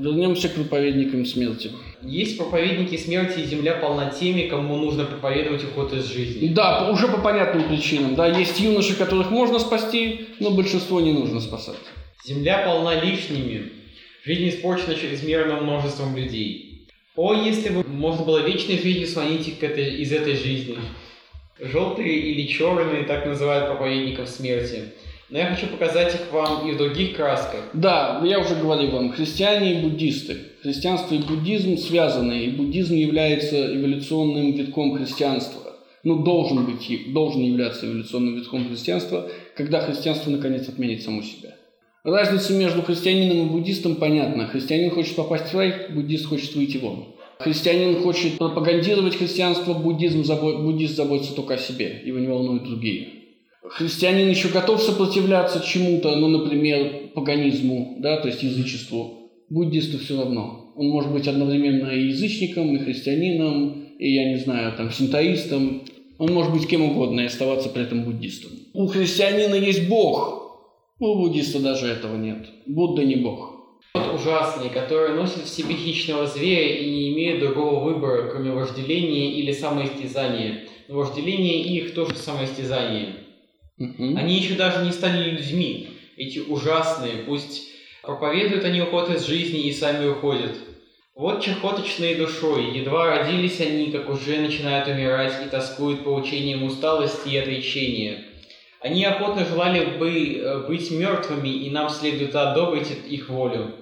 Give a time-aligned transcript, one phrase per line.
[0.00, 1.70] Вернемся к проповедникам смерти.
[2.02, 6.48] Есть проповедники смерти, и земля полна теми, кому нужно проповедовать уход из жизни.
[6.48, 8.14] Да, уже по понятным причинам.
[8.14, 11.76] Да, есть юноши, которых можно спасти, но большинство не нужно спасать.
[12.26, 13.72] Земля полна лишними.
[14.24, 16.88] Жизнь испорчена чрезмерным множеством людей.
[17.16, 20.78] О, если бы можно было вечной жизнью слонить к этой, из этой жизни.
[21.58, 24.84] Желтые или черные так называют проповедников смерти.
[25.30, 27.60] Но я хочу показать их вам и в других красках.
[27.72, 30.38] Да, я уже говорил вам, христиане и буддисты.
[30.62, 35.62] Христианство и буддизм связаны, и буддизм является эволюционным витком христианства.
[36.02, 41.54] Ну, должен быть, должен являться эволюционным витком христианства, когда христианство наконец отменит само себя.
[42.02, 44.48] Разница между христианином и буддистом понятна.
[44.48, 47.14] Христианин хочет попасть в рай, буддист хочет выйти вон.
[47.38, 50.24] Христианин хочет пропагандировать христианство, буддизм,
[50.64, 53.19] буддист заботится только о себе, его не волнуют другие
[53.68, 60.72] христианин еще готов сопротивляться чему-то, ну, например, паганизму, да, то есть язычеству, буддисту все равно.
[60.76, 65.82] Он может быть одновременно и язычником, и христианином, и, я не знаю, там, синтоистом.
[66.18, 68.52] Он может быть кем угодно и оставаться при этом буддистом.
[68.72, 70.40] У христианина есть Бог,
[70.98, 72.46] у буддиста даже этого нет.
[72.66, 73.56] Будда не Бог.
[73.94, 79.32] Вот ужасный, который носит в себе хищного зверя и не имеет другого выбора, кроме вожделения
[79.32, 80.66] или самоистязания.
[80.88, 83.14] Но вожделение их тоже самоистязание.
[83.80, 84.16] Угу.
[84.18, 85.88] Они еще даже не стали людьми.
[86.16, 87.70] Эти ужасные, пусть
[88.02, 90.54] проповедуют они уход из жизни и сами уходят.
[91.14, 97.30] Вот чехоточные душой, едва родились они, как уже начинают умирать и тоскуют по учениям усталости
[97.30, 98.24] и отречения.
[98.80, 103.74] Они охотно желали бы э, быть мертвыми, и нам следует одобрить их волю.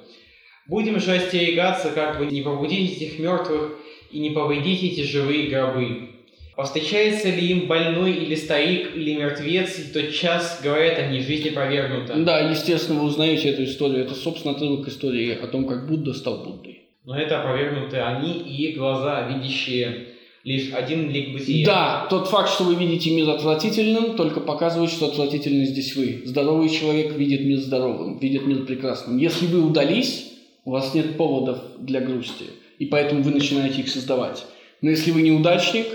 [0.66, 3.78] Будем же остерегаться, как бы не пробудить этих мертвых
[4.10, 6.07] и не повредить эти живые гробы.
[6.58, 12.16] Повстречается ли им больной или старик, или мертвец, и тот час говорят они, жизнь опровергнута.
[12.16, 14.04] Да, естественно, вы узнаете эту историю.
[14.04, 16.80] Это, собственно, отрывок истории о том, как Будда стал Буддой.
[17.04, 20.08] Но это опровергнуты они и их глаза, видящие
[20.42, 21.64] лишь один лик бытия.
[21.64, 26.22] Да, тот факт, что вы видите мир отвратительным, только показывает, что отвратительный здесь вы.
[26.24, 29.16] Здоровый человек видит мир здоровым, видит мир прекрасным.
[29.16, 30.32] Если вы удались,
[30.64, 32.46] у вас нет поводов для грусти,
[32.80, 34.44] и поэтому вы начинаете их создавать.
[34.82, 35.86] Но если вы неудачник,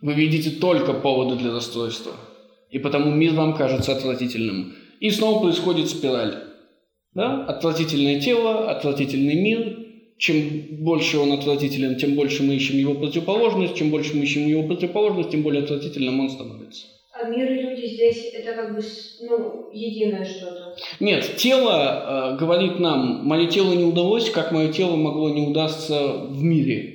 [0.00, 2.12] вы видите только поводы для расстройства.
[2.70, 4.74] И потому мир вам кажется отвратительным.
[5.00, 6.44] И снова происходит спираль.
[7.14, 7.44] Да?
[7.44, 9.78] Отвратительное тело, отвратительный мир.
[10.18, 13.76] Чем больше он отвратителен, тем больше мы ищем его противоположность.
[13.76, 16.86] Чем больше мы ищем его противоположность, тем более отвратительным он становится.
[17.12, 18.82] А мир и люди здесь это как бы
[19.22, 20.76] ну, единое что-то?
[21.00, 26.12] Нет, тело э, говорит нам, мое тело не удалось, как мое тело могло не удастся
[26.28, 26.92] в мире.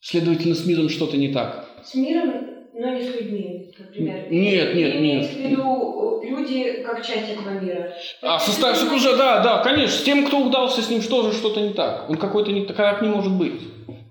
[0.00, 2.32] Следовательно, с миром что-то не так с миром,
[2.74, 4.26] но не с людьми, например.
[4.30, 5.26] Нет, нет, нет.
[5.26, 7.92] в виду люди как часть этого мира.
[8.22, 9.98] А, составщик уже, да, да, конечно.
[9.98, 12.08] С тем, кто удался, с ним тоже что-то не так.
[12.08, 13.60] Он какой-то не так, как не может быть.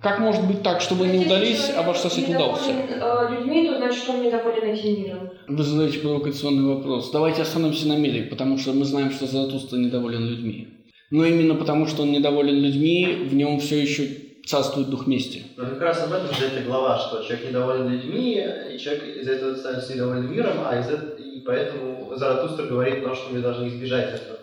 [0.02, 2.72] Как может быть так, чтобы не удались, а ваш сосед удался?
[2.72, 5.30] Э, людьми, то значит, он недоволен этим миром.
[5.47, 7.12] Вы задаете провокационный вопрос.
[7.12, 10.68] Давайте остановимся на мире, потому что мы знаем, что Заратустра недоволен людьми.
[11.12, 14.03] Но именно потому, что он недоволен людьми, в нем все еще
[14.45, 15.44] царствует дух мести.
[15.57, 19.33] Но как раз об этом же эта глава, что человек недоволен людьми, и человек из-за
[19.33, 23.39] этого становится недоволен миром, а из этого, и поэтому Заратустра говорит о том, что мы
[23.39, 24.38] должны избежать этого.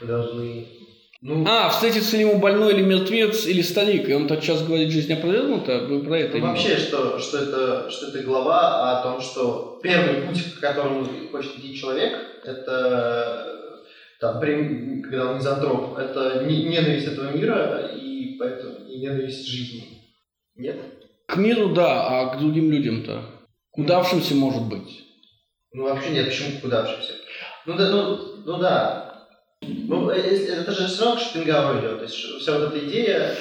[0.00, 0.66] Мы должны
[1.26, 1.42] ну...
[1.48, 5.78] А, встретится ли ему больной или мертвец, или старик, и он тотчас говорит, жизнь опровергнута,
[5.88, 10.26] вы про это ну, Вообще, что, что, это, что это глава о том, что первый
[10.26, 12.12] путь, к которому хочет идти человек,
[12.44, 13.54] это
[14.20, 19.84] там, когда он мизантроп, это ненависть этого мира и поэтому и ненависть жизни.
[20.56, 20.76] Нет?
[21.26, 23.24] К миру да, а к другим людям-то?
[23.72, 25.04] К удавшимся может быть.
[25.72, 27.12] Ну вообще нет, почему к удавшимся?
[27.66, 29.28] Ну да, ну, ну да.
[29.62, 31.98] Ну, э, это же все равно к Шопенгауэру идет.
[31.98, 33.34] То есть вся вот эта идея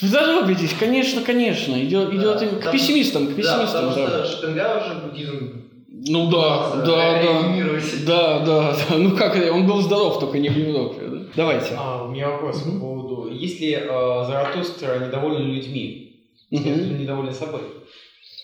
[0.00, 1.74] вы задумайтесь, конечно, конечно.
[1.74, 3.86] Идет, идет да, к пессимистам, к пессимистам.
[3.86, 4.24] Да, потому да.
[4.24, 5.62] что Шопенгауэр же буддизм
[6.04, 7.78] ну да, да, да.
[8.06, 8.96] Да, да, да.
[8.96, 11.02] Ну как, он был здоров, только не в Европе.
[11.06, 11.18] Да?
[11.36, 11.76] Давайте.
[11.78, 12.72] А, у меня вопрос mm-hmm.
[12.72, 13.01] по поводу,
[13.42, 16.90] если э, Заратустра недоволен людьми, mm-hmm.
[16.90, 17.62] он недоволен собой?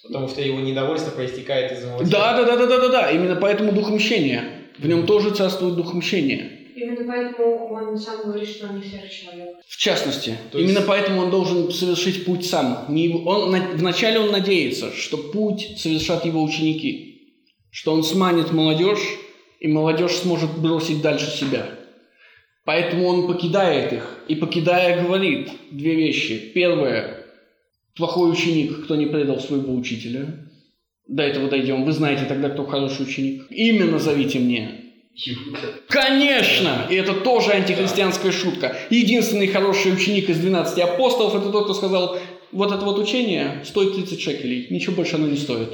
[0.03, 3.11] Потому что его недовольство проистекает из его Да, да, да, да, да, да, да.
[3.11, 4.45] Именно поэтому дух мщения.
[4.79, 6.53] В нем тоже царствует дух мщения.
[6.77, 9.57] Именно поэтому он сам говорит, что он не сверхчеловек.
[9.67, 10.37] В частности.
[10.53, 10.71] То есть...
[10.71, 12.87] Именно поэтому он должен совершить путь сам.
[12.89, 17.09] Не, он, вначале он надеется, что путь совершат его ученики
[17.71, 19.19] что он сманит молодежь,
[19.61, 21.78] и молодежь сможет бросить дальше себя.
[22.69, 26.53] Поэтому он покидает их, и покидая говорит две вещи.
[26.55, 27.25] Первое,
[27.97, 30.51] плохой ученик, кто не предал своего учителя.
[31.07, 31.87] До этого дойдем.
[31.87, 33.47] Вы знаете тогда, кто хороший ученик.
[33.49, 34.83] Имя назовите мне.
[35.89, 36.87] Конечно!
[36.91, 38.77] И это тоже антихристианская шутка.
[38.91, 42.19] Единственный хороший ученик из 12 апостолов это тот, кто сказал,
[42.53, 45.71] вот это вот учение стоит 30 шекелей, ничего больше оно не стоит.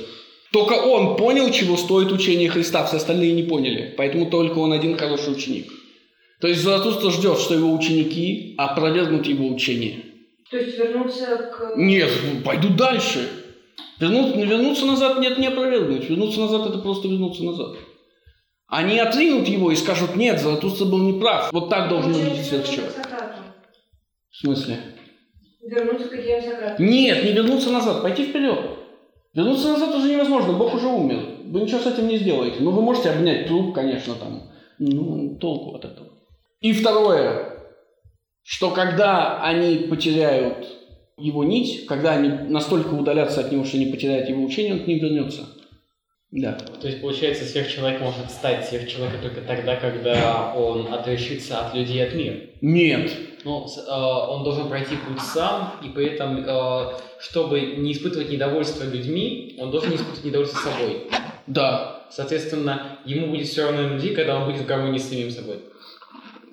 [0.53, 3.93] Только он понял, чего стоит учение Христа, все остальные не поняли.
[3.97, 5.67] Поэтому только он один хороший ученик.
[6.45, 10.05] То есть Заратустра ждет, что его ученики опровергнут его учение.
[10.51, 11.73] То есть вернуться к...
[11.75, 12.11] Нет,
[12.45, 13.27] пойду дальше.
[13.99, 16.07] Вернуться, вернуться назад нет, не опровергнуть.
[16.11, 17.77] Вернуться назад– это просто вернуться назад.
[18.67, 21.51] Они отринут его и скажут, нет, Заратустра был неправ.
[21.51, 22.93] Вот так должен видеть сверхчеловек.
[24.31, 24.81] В смысле?
[25.63, 26.83] Вернуться к Сократа.
[26.83, 28.59] Нет, не вернуться назад, пойти вперед.
[29.33, 31.21] Вернуться назад уже невозможно, Бог уже умер.
[31.47, 32.59] Вы ничего с этим не сделаете.
[32.61, 34.51] Ну, вы можете обнять труп, конечно, там.
[34.79, 36.09] Ну, толку от этого.
[36.65, 37.59] И второе,
[38.43, 40.67] что когда они потеряют
[41.19, 44.87] его нить, когда они настолько удалятся от него, что не потеряют его учение, он к
[44.87, 45.43] ним вернется.
[46.31, 46.53] Да.
[46.81, 52.15] То есть, получается, сверхчеловек может стать сверхчеловеком только тогда, когда он отрешится от людей, от
[52.15, 52.37] мира?
[52.63, 53.13] Нет.
[53.45, 58.85] Ну, э, он должен пройти путь сам, и при этом, э, чтобы не испытывать недовольство
[58.85, 61.09] людьми, он должен не испытывать недовольство собой.
[61.47, 62.07] Да.
[62.11, 65.59] Соответственно, ему будет все равно людей, когда он будет в гармонии с самим собой.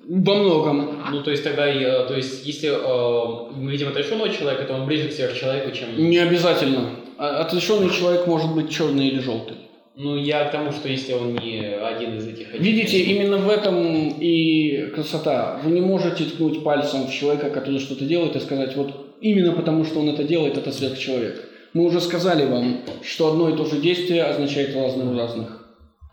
[0.08, 0.98] Во многом.
[1.12, 4.86] Ну, то есть тогда, э, то есть, если э, мы видим отрешенного человека, то он
[4.86, 5.96] ближе к сверхчеловеку, чем...
[5.96, 6.90] Не обязательно.
[7.18, 9.56] А, отрешенный человек может быть черный или желтый.
[9.94, 12.52] Ну, я к тому, что если он не один из этих...
[12.54, 15.60] Видите, именно в этом и красота.
[15.62, 19.84] Вы не можете ткнуть пальцем в человека, который что-то делает, и сказать, вот именно потому,
[19.84, 21.48] что он это делает, это сверхчеловек.
[21.74, 25.68] Мы уже сказали вам, что одно и то же действие означает разное у разных.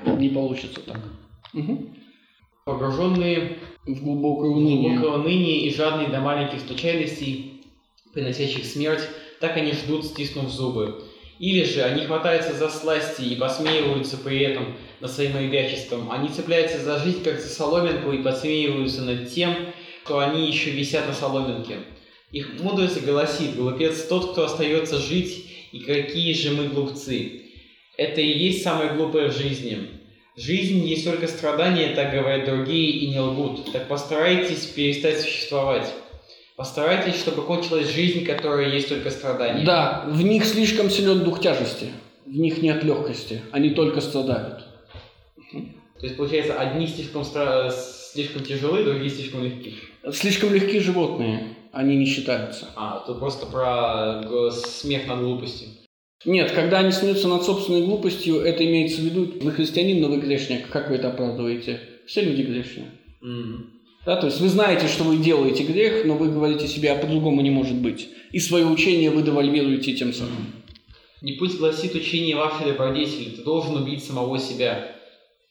[0.05, 0.99] Не получится так.
[1.53, 1.89] Угу.
[2.65, 3.57] Погруженные
[3.93, 4.97] в глубокое уныние.
[4.97, 7.61] глубокое уныние и жадные до маленьких случайностей,
[8.13, 9.07] приносящих смерть,
[9.39, 11.03] так они ждут, стиснув зубы.
[11.39, 16.11] Или же они хватаются за сласти и посмеиваются при этом над своим ребячеством.
[16.11, 19.55] Они цепляются за жизнь, как за соломинку, и посмеиваются над тем,
[20.03, 21.77] что они еще висят на соломинке.
[22.31, 27.43] Их мудрость гласит, глупец тот, кто остается жить, и какие же мы глупцы.
[27.95, 29.87] Это и есть самое глупое в жизни.
[30.39, 33.73] Жизнь есть только страдания, так говорят другие, и не лгут.
[33.73, 35.93] Так постарайтесь перестать существовать.
[36.55, 39.65] Постарайтесь, чтобы кончилась жизнь, которая есть только страдания.
[39.65, 41.87] Да, в них слишком силен дух тяжести.
[42.25, 43.41] В них нет легкости.
[43.51, 44.65] Они только страдают.
[45.51, 47.69] То есть, получается, одни слишком, стра...
[47.69, 49.73] слишком тяжелые, другие слишком легкие.
[50.13, 51.57] Слишком легкие животные.
[51.73, 52.69] Они не считаются.
[52.77, 54.21] А, тут просто про
[54.51, 55.67] смех над глупостью.
[56.25, 60.17] Нет, когда они смеются над собственной глупостью, это имеется в виду, вы христианин, но вы
[60.17, 60.67] грешник.
[60.69, 61.79] Как вы это оправдываете?
[62.07, 62.87] Все люди грешные.
[63.23, 63.79] Mm.
[64.05, 67.41] Да, то есть вы знаете, что вы делаете грех, но вы говорите себе, а по-другому
[67.41, 68.09] не может быть.
[68.31, 70.53] И свое учение вы девальвируете тем самым.
[71.21, 74.95] Не пусть гласит учение вашей добродетели, ты должен убить самого себя.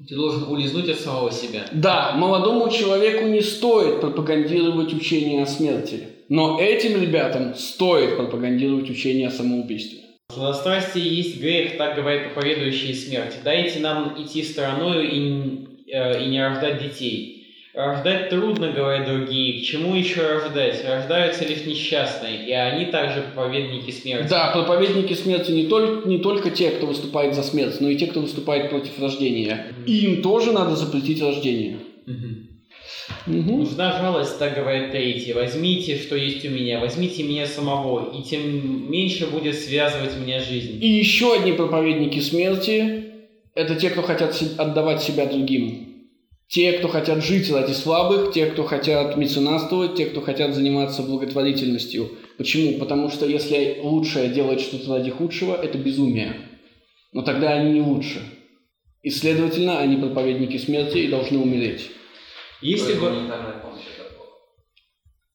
[0.06, 1.66] Ты должен улизнуть от самого себя.
[1.72, 6.04] Да, молодому человеку не стоит пропагандировать учение о смерти.
[6.28, 10.07] Но этим ребятам стоит пропагандировать учение о самоубийстве.
[10.30, 13.36] Сладострастие есть грех, так говорят проповедующие смерть.
[13.44, 17.46] Дайте нам идти стороною и, э, и не рождать детей.
[17.72, 19.62] Рождать трудно, говорят другие.
[19.62, 20.84] К чему еще рождать?
[20.86, 24.28] Рождаются лишь несчастные, и они также проповедники смерти.
[24.28, 28.06] Да, проповедники смерти не только, не только те, кто выступает за смерть, но и те,
[28.06, 29.68] кто выступает против рождения.
[29.86, 31.78] И им тоже надо запретить рождение.
[33.26, 33.58] Угу.
[33.58, 35.32] Нужна жалость, так говорит третий.
[35.32, 40.82] Возьмите, что есть у меня, возьмите меня самого, и тем меньше будет связывать меня жизнь.
[40.82, 43.04] И еще одни проповедники смерти–
[43.54, 45.88] это те, кто хотят отдавать себя другим.
[46.48, 52.10] Те, кто хотят жить ради слабых, те, кто хотят меценатствовать, те, кто хотят заниматься благотворительностью.
[52.38, 52.78] Почему?
[52.78, 56.36] Потому что если лучшее делает что-то ради худшего, это безумие.
[57.12, 58.20] Но тогда они не лучше.
[59.02, 61.90] И, следовательно, они проповедники смерти и должны умереть.
[62.60, 63.12] Если бы...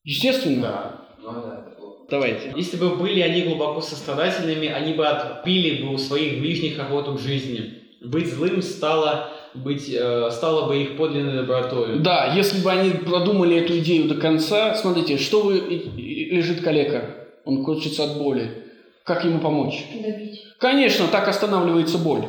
[0.03, 0.61] Естественно.
[0.61, 1.07] Да.
[1.21, 1.73] Ну, да,
[2.09, 2.53] Давайте.
[2.55, 7.19] Если бы были они глубоко сострадательными, они бы отпили бы у своих ближних охоту к
[7.19, 7.79] жизни.
[8.03, 11.99] Быть злым стало, быть, э, стало бы их подлинной добротой.
[11.99, 15.55] Да, если бы они продумали эту идею до конца, смотрите, что вы
[15.95, 17.15] лежит калека,
[17.45, 18.63] он корчится от боли.
[19.05, 19.85] Как ему помочь?
[19.93, 20.43] Добить.
[20.59, 22.25] Конечно, так останавливается боль.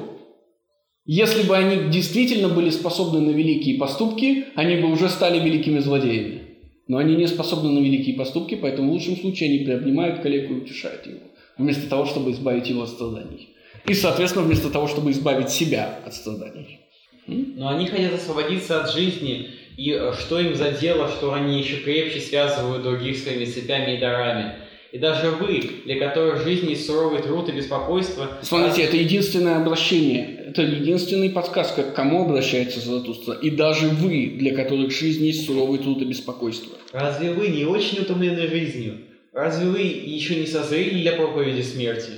[1.06, 6.44] Если бы они действительно были способны на великие поступки, они бы уже стали великими злодеями.
[6.88, 10.56] Но они не способны на великие поступки, поэтому в лучшем случае они приобнимают коллегу и
[10.58, 11.20] утешают его,
[11.58, 13.50] вместо того, чтобы избавить его от страданий.
[13.86, 16.80] И, соответственно, вместо того, чтобы избавить себя от страданий.
[17.26, 21.76] Но они хотят освободиться от жизни, и э, что им за дело, что они еще
[21.76, 24.54] крепче связывают других своими цепями и дарами.
[24.92, 28.38] И даже вы, для которых жизнь и суровый труд и беспокойство...
[28.42, 33.32] Смотрите, это единственное обращение Это единственный подсказ, как к кому обращается Золотуство.
[33.32, 36.78] И даже вы, для которых жизнь есть суровый труд и беспокойство.
[36.92, 38.98] Разве вы не очень утомлены жизнью?
[39.32, 42.10] Разве вы еще не созрели для проповеди смерти?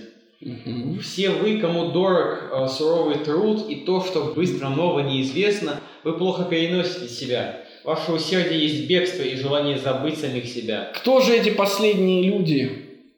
[0.42, 1.00] Угу.
[1.00, 6.44] Все вы, кому дорог э, суровый труд и то, что быстро, ново, неизвестно, вы плохо
[6.44, 7.60] переносите себя.
[7.84, 10.92] Ваше усердие есть бегство и желание забыть самих себя.
[10.94, 12.70] Кто же эти последние люди?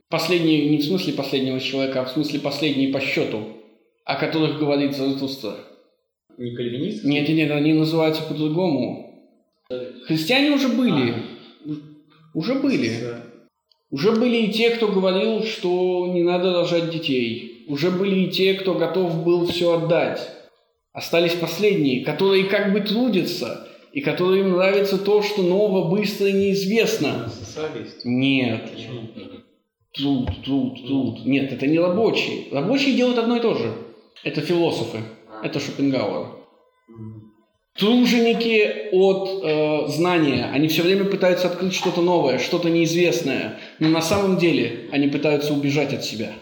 [0.08, 3.57] Последние не в смысле последнего человека, а в смысле последние по счету,
[4.08, 5.54] о которых говорит Заратустра.
[6.38, 7.04] Не кальвинист?
[7.04, 9.22] Нет, нет, они называются по-другому.
[10.06, 11.14] Христиане уже были.
[12.32, 12.90] Уже были.
[13.90, 17.66] Уже были и те, кто говорил, что не надо рожать детей.
[17.68, 20.26] Уже были и те, кто готов был все отдать.
[20.94, 27.28] Остались последние, которые как бы трудятся, и которым нравится то, что ново, быстро и неизвестно.
[27.28, 28.06] Социалист.
[28.06, 28.70] Нет.
[28.72, 29.00] Почему?
[29.92, 31.26] Труд, труд, труд.
[31.26, 32.44] Нет, это не рабочие.
[32.52, 33.70] Рабочие делают одно и то же.
[34.24, 34.98] Это философы.
[35.42, 36.38] Это Шопенгауэр.
[37.78, 40.50] Труженики от э, знания.
[40.52, 43.60] Они все время пытаются открыть что-то новое, что-то неизвестное.
[43.78, 46.32] Но на самом деле они пытаются убежать от себя.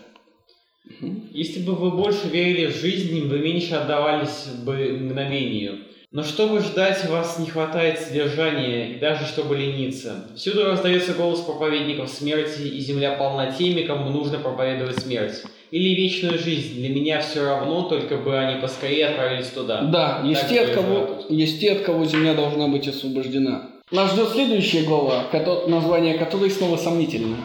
[1.30, 5.80] Если бы вы больше верили в жизнь, вы меньше отдавались бы мгновению.
[6.10, 10.30] Но чтобы ждать, вас не хватает содержания, и даже чтобы лениться.
[10.36, 15.42] Всюду раздается голос проповедников смерти, и земля полна теми, кому нужно проповедовать смерть.
[15.76, 16.80] Или вечную жизнь.
[16.80, 19.82] Для меня все равно, только бы они поскорее отправились туда.
[19.82, 23.72] Да, есть те, от кого, есть те, от кого земля должна быть освобождена.
[23.90, 25.24] Нас ждет следующая глава,
[25.66, 27.36] название которой снова сомнительно.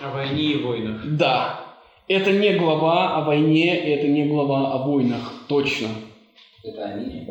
[0.00, 1.02] О войне и войнах.
[1.04, 1.64] Да,
[2.06, 5.88] это не глава о войне, это не глава о войнах, точно.
[6.62, 7.26] Это они.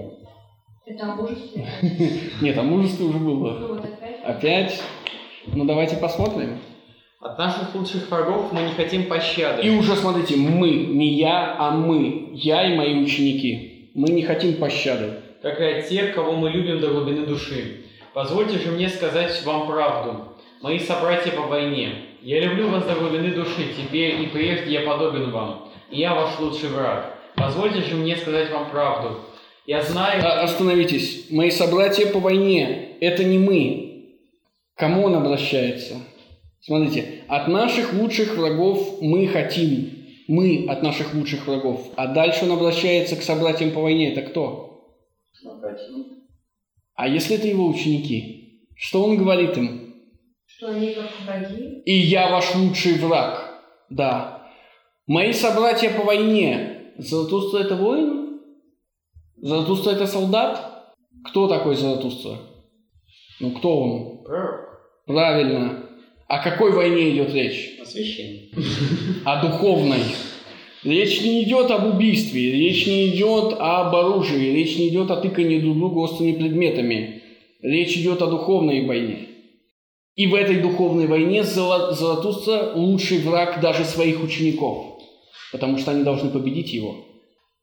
[0.85, 1.65] Это о мужестве.
[2.41, 3.59] Нет, о мужестве уже было.
[3.59, 3.81] Ну.
[4.25, 4.77] Опять?
[5.47, 6.59] Ну давайте посмотрим.
[7.21, 9.61] От наших лучших врагов мы не хотим пощады.
[9.61, 13.91] И уже смотрите, мы, не я, а мы, я и мои ученики.
[13.93, 15.15] Мы не хотим пощады.
[15.41, 17.81] как и от тех, кого мы любим до глубины души.
[18.13, 20.29] Позвольте же мне сказать вам правду.
[20.61, 25.31] Мои собратья по войне, я люблю вас до глубины души, теперь и прежде я подобен
[25.31, 27.17] вам, и я ваш лучший враг.
[27.35, 29.19] Позвольте же мне сказать вам правду.
[29.65, 30.21] Я знаю...
[30.23, 31.29] А, остановитесь.
[31.29, 34.05] Мои собратья по войне– это не мы.
[34.75, 35.95] Кому он обращается?
[36.61, 39.91] Смотрите, от наших лучших врагов мы хотим.
[40.27, 41.91] Мы от наших лучших врагов.
[41.95, 44.13] А дальше он обращается к собратьям по войне.
[44.13, 44.95] Это кто?
[46.95, 48.67] А если это его ученики?
[48.75, 49.95] Что он говорит им?
[50.45, 51.81] Что они как враги.
[51.85, 53.61] И я ваш лучший враг.
[53.89, 54.47] Да.
[55.07, 56.93] Мои собратья по войне.
[56.97, 58.41] Заратустра это воин?
[59.37, 60.93] Заратустра это солдат?
[61.25, 62.37] Кто такой Заратустра?
[63.39, 64.23] Ну кто он?
[65.05, 65.88] Правильно.
[66.29, 67.79] О какой войне идет речь?
[67.81, 68.49] Освящение.
[69.25, 70.03] О духовной.
[70.83, 75.59] Речь не идет об убийстве, речь не идет об оружии, речь не идет о тыкании
[75.59, 77.23] друг друга острыми предметами.
[77.63, 79.27] Речь идет о духовной войне.
[80.15, 85.01] И в этой духовной войне Заратустра лучший враг даже своих учеников,
[85.51, 87.07] потому что они должны победить его.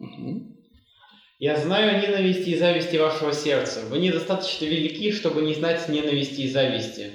[0.01, 0.57] Мгм.
[1.39, 3.83] Я знаю о ненависти и зависти вашего сердца.
[3.89, 7.11] Вы недостаточно велики, чтобы не знать ненависти и зависти.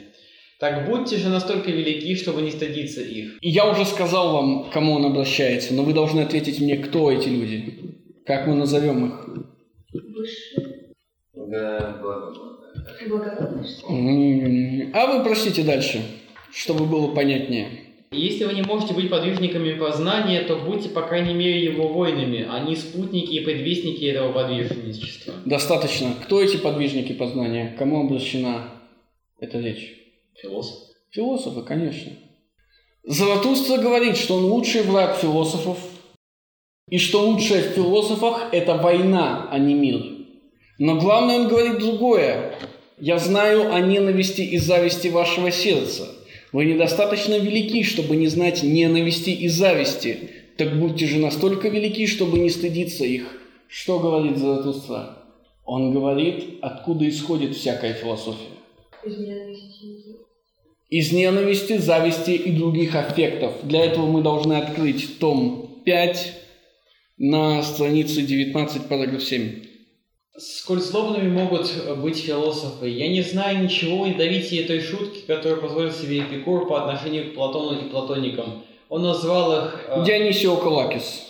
[0.61, 3.39] Так будьте же настолько велики, чтобы не стыдиться их.
[3.41, 7.11] И я уже сказал вам, к кому он обращается, но вы должны ответить мне, кто
[7.11, 9.27] эти люди, как мы назовем их.
[9.91, 10.93] Высшие.
[14.93, 16.03] А вы прочтите дальше,
[16.53, 17.67] чтобы было понятнее.
[18.11, 22.59] Если вы не можете быть подвижниками познания, то будьте, по крайней мере, его воинами, а
[22.59, 25.33] не спутники и предвестники этого подвижничества.
[25.43, 26.13] Достаточно.
[26.23, 27.75] Кто эти подвижники познания?
[27.79, 28.65] Кому обращена
[29.39, 30.00] эта речь?
[30.41, 30.77] Философ.
[31.11, 32.11] Философы, конечно.
[33.03, 35.77] Заратустра говорит, что он лучший враг философов,
[36.89, 40.03] и что лучшее в философах– это война, а не мир.
[40.77, 42.55] Но главное, он говорит другое.
[42.99, 46.07] «Я знаю о ненависти и зависти вашего сердца.
[46.51, 50.29] Вы недостаточно велики, чтобы не знать ненависти и зависти.
[50.57, 53.41] Так будьте же настолько велики, чтобы не стыдиться их».
[53.67, 55.17] Что говорит Заратустра?
[55.65, 58.49] Он говорит, откуда исходит всякая философия
[59.05, 59.71] Из ненависти.
[60.91, 63.53] Из ненависти, зависти и других аффектов.
[63.63, 66.33] Для этого мы должны открыть том 5
[67.17, 69.63] на странице 19, параграф 7.
[70.37, 76.19] Сколь злобными могут быть философы, я не знаю ничего ядовитее той шутки, которую позволил себе
[76.19, 78.63] Эпикур по отношению к Платону и платоникам.
[78.89, 79.85] Он назвал их...
[79.87, 81.27] э, Дионисио Калакис.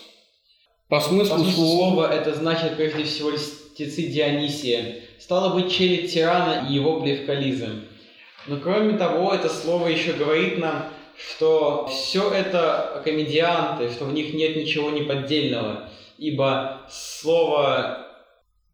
[0.87, 5.01] По По смыслу смыслу слова слова это значит прежде всего льстецы Дионисия.
[5.19, 7.83] Стало быть, челядь тирана и его плевкализм.
[8.47, 10.85] Но кроме того, это слово еще говорит нам,
[11.17, 15.89] что все это комедианты, что в них нет ничего неподдельного.
[16.17, 18.07] ибо слово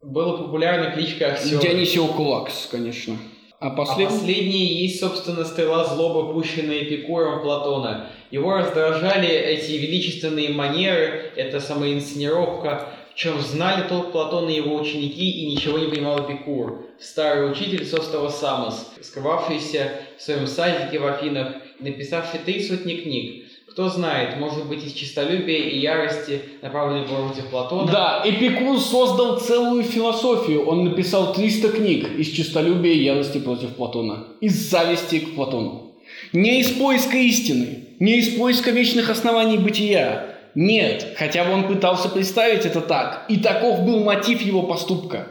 [0.01, 1.61] было популярно кличка актера.
[1.61, 3.17] Дионисио Кулакс, конечно.
[3.59, 4.07] А, послед...
[4.07, 8.07] а последний есть, собственно, стрела злоба, пущенная Эпикуром Платона.
[8.29, 15.47] Его раздражали эти величественные манеры, эта самоинсценировка, чем знали толк Платона и его ученики, и
[15.47, 22.39] ничего не понимал Эпикур, старый учитель Состава Самос, скрывавшийся в своем садике в Афинах, написавший
[22.45, 27.91] три сотни книг, кто знает, может быть, из честолюбия и ярости, направленной против Платона.
[27.91, 30.65] Да, Эпикур создал целую философию.
[30.67, 34.27] Он написал 300 книг из честолюбия и ярости против Платона.
[34.41, 35.95] Из зависти к Платону.
[36.33, 40.36] Не из поиска истины, не из поиска вечных оснований бытия.
[40.59, 43.25] Нет, хотя бы он пытался представить это так.
[43.29, 45.27] И таков был мотив его поступка.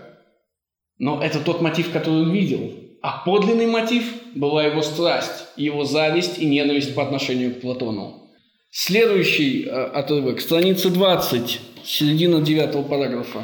[0.99, 2.73] Но это тот мотив, который он видел.
[3.03, 4.05] А подлинный мотив
[4.37, 8.31] была его страсть, его зависть и ненависть по отношению к Платону.
[8.71, 13.43] Следующий э, отрывок, страница 20, середина девятого параграфа.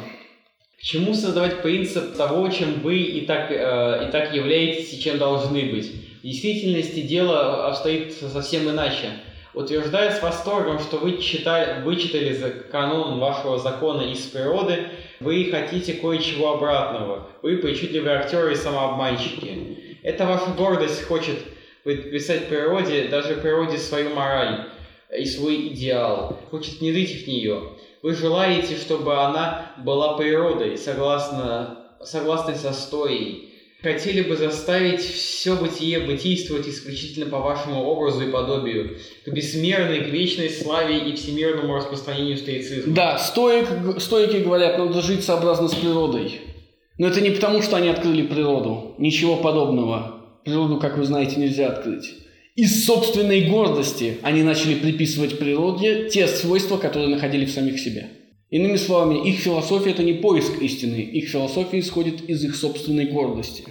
[0.79, 5.17] К чему создавать принцип того, чем вы и так, э, и так являетесь и чем
[5.17, 5.91] должны быть?
[6.21, 9.09] В действительности дело обстоит совсем иначе.
[9.53, 12.33] Утверждая с восторгом, что вы читали, вычитали
[12.71, 14.87] канон вашего закона из природы,
[15.19, 17.29] вы хотите кое-чего обратного.
[17.43, 19.99] Вы причудливые актеры и самообманщики.
[20.01, 21.37] Это ваша гордость хочет
[21.83, 24.65] писать природе, даже природе свою мораль
[25.15, 27.73] и свой идеал, хочет внедрить в нее.
[28.01, 33.52] Вы желаете, чтобы она была природой, согласно, согласной со стоей.
[33.83, 40.07] Хотели бы заставить все бытие бытийствовать исключительно по вашему образу и подобию, к бессмерной, к
[40.07, 42.95] вечной славе и всемирному распространению стоицизма.
[42.95, 43.67] Да, стоик,
[43.99, 46.39] стоики говорят, надо жить сообразно с природой.
[46.97, 48.95] Но это не потому, что они открыли природу.
[48.99, 50.21] Ничего подобного.
[50.45, 52.09] Природу, как вы знаете, нельзя открыть.
[52.55, 58.11] Из собственной гордости они начали приписывать природе те свойства, которые находили в самих себе.
[58.53, 63.63] Иными словами, их философия– это не поиск истины, их философия исходит из их собственной гордости.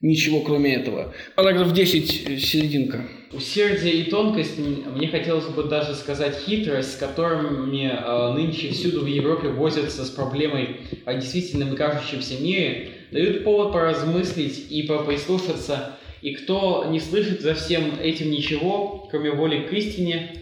[0.00, 1.14] Ничего кроме этого.
[1.36, 3.06] Параграф 10, серединка.
[3.32, 9.06] Усердие и тонкость, мне хотелось бы даже сказать хитрость, с которыми э, нынче всюду в
[9.06, 16.34] Европе возятся с проблемой о действительном и кажущемся мире, дают повод поразмыслить и поприслушаться и
[16.34, 20.40] кто не слышит за всем этим ничего, кроме воли к истине,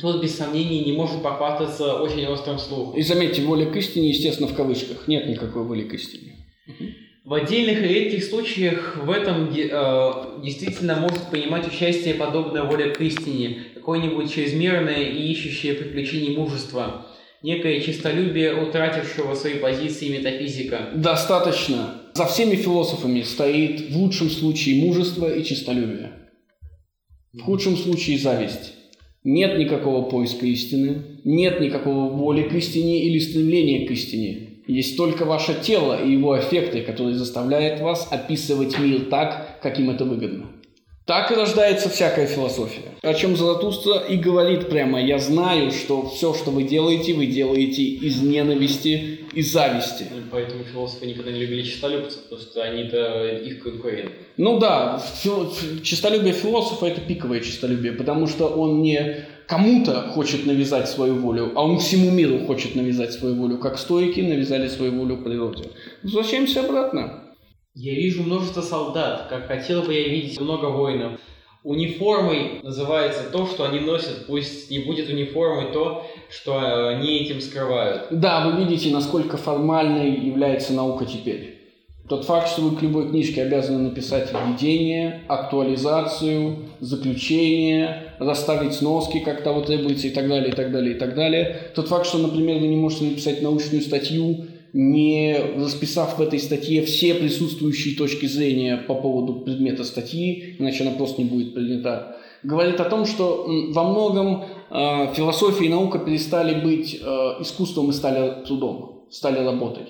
[0.00, 2.98] тот без сомнений не может похвастаться очень острым слухом.
[2.98, 5.08] И заметьте, воля к истине, естественно, в кавычках.
[5.08, 6.36] Нет никакой воли к истине.
[7.24, 13.00] В отдельных и редких случаях в этом э, действительно может понимать участие подобная воля к
[13.00, 17.06] истине, какое-нибудь чрезмерное и ищущее приключений мужество,
[17.42, 20.90] некое честолюбие утратившего свои позиции метафизика.
[20.96, 26.12] Достаточно за всеми философами стоит в лучшем случае мужество и честолюбие.
[27.32, 28.74] В худшем случае зависть.
[29.24, 34.48] Нет никакого поиска истины, нет никакого воли к истине или стремления к истине.
[34.66, 39.90] Есть только ваше тело и его эффекты, которые заставляют вас описывать мир так, как им
[39.90, 40.46] это выгодно.
[41.04, 42.92] Так и рождается всякая философия.
[43.02, 47.82] О чем Заратустра и говорит прямо, я знаю, что все, что вы делаете, вы делаете
[47.82, 50.06] из ненависти и зависти.
[50.14, 54.12] Ну, поэтому философы никогда не любили честолюбцев, потому что они-то их конкуренты.
[54.36, 55.02] Ну да,
[55.82, 61.64] честолюбие философа это пиковое честолюбие, потому что он не кому-то хочет навязать свою волю, а
[61.64, 65.64] он всему миру хочет навязать свою волю, как стойки навязали свою волю природе.
[66.04, 67.21] Возвращаемся обратно.
[67.74, 71.18] Я вижу множество солдат, как хотел бы я видеть много воинов.
[71.64, 78.08] Униформой называется то, что они носят, пусть не будет униформой то, что они этим скрывают.
[78.10, 81.60] Да, вы видите, насколько формальной является наука теперь.
[82.10, 89.42] Тот факт, что вы к любой книжке обязаны написать введение, актуализацию, заключение, расставить сноски, как
[89.42, 91.70] того требуется и так далее, и так далее, и так далее.
[91.74, 96.84] Тот факт, что, например, вы не можете написать научную статью, не расписав в этой статье
[96.84, 102.80] все присутствующие точки зрения по поводу предмета статьи, иначе она просто не будет принята, говорит
[102.80, 107.06] о том, что во многом э, философия и наука перестали быть э,
[107.40, 109.86] искусством и стали трудом, стали работой.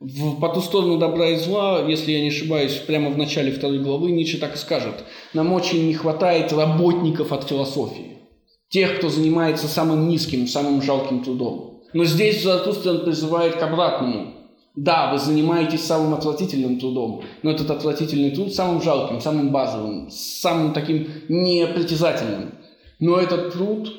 [0.00, 3.80] В «По ту сторону добра и зла», если я не ошибаюсь, прямо в начале второй
[3.80, 8.18] главы Ницше так и скажет, нам очень не хватает работников от философии,
[8.68, 11.67] тех, кто занимается самым низким, самым жалким трудом.
[11.92, 14.34] Но здесь Заратустра призывает к обратному.
[14.76, 20.72] Да, вы занимаетесь самым отвратительным трудом, но этот отвратительный труд самым жалким, самым базовым, самым
[20.72, 22.54] таким непритязательным.
[23.00, 23.92] Но этот труд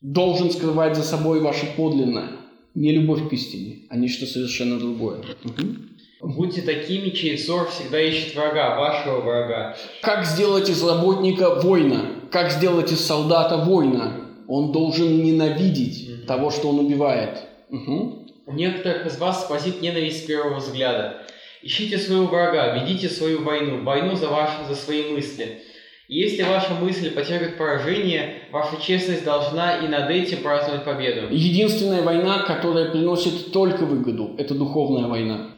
[0.00, 2.30] должен скрывать за собой ваше подлинное,
[2.74, 5.20] не любовь к истине, а нечто совершенно другое.
[5.44, 6.32] Угу.
[6.34, 9.76] Будьте такими, чей взор всегда ищет врага, вашего врага.
[10.02, 12.02] Как сделать из работника воина?
[12.32, 14.25] Как сделать из солдата воина?
[14.48, 17.38] Он должен ненавидеть того, что он убивает.
[17.70, 18.26] Угу.
[18.46, 21.22] У некоторых из вас спасит ненависть с первого взгляда.
[21.62, 25.62] Ищите своего врага, ведите свою войну, войну за, ваши, за свои мысли.
[26.08, 31.26] И если ваша мысль потерпит поражение, ваша честность должна и над этим праздновать победу.
[31.34, 35.55] Единственная война, которая приносит только выгоду, это духовная война.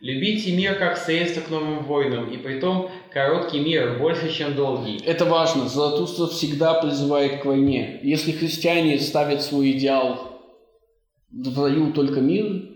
[0.00, 4.98] Любите мир как средство к новым войнам, и притом короткий мир больше, чем долгий.
[5.04, 5.68] Это важно.
[5.68, 8.00] Золотуство всегда призывает к войне.
[8.02, 10.40] Если христиане ставят свой идеал
[11.30, 12.70] в раю только мир,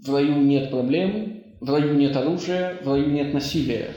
[0.00, 3.90] в раю нет проблем, в раю нет оружия, в раю нет насилия.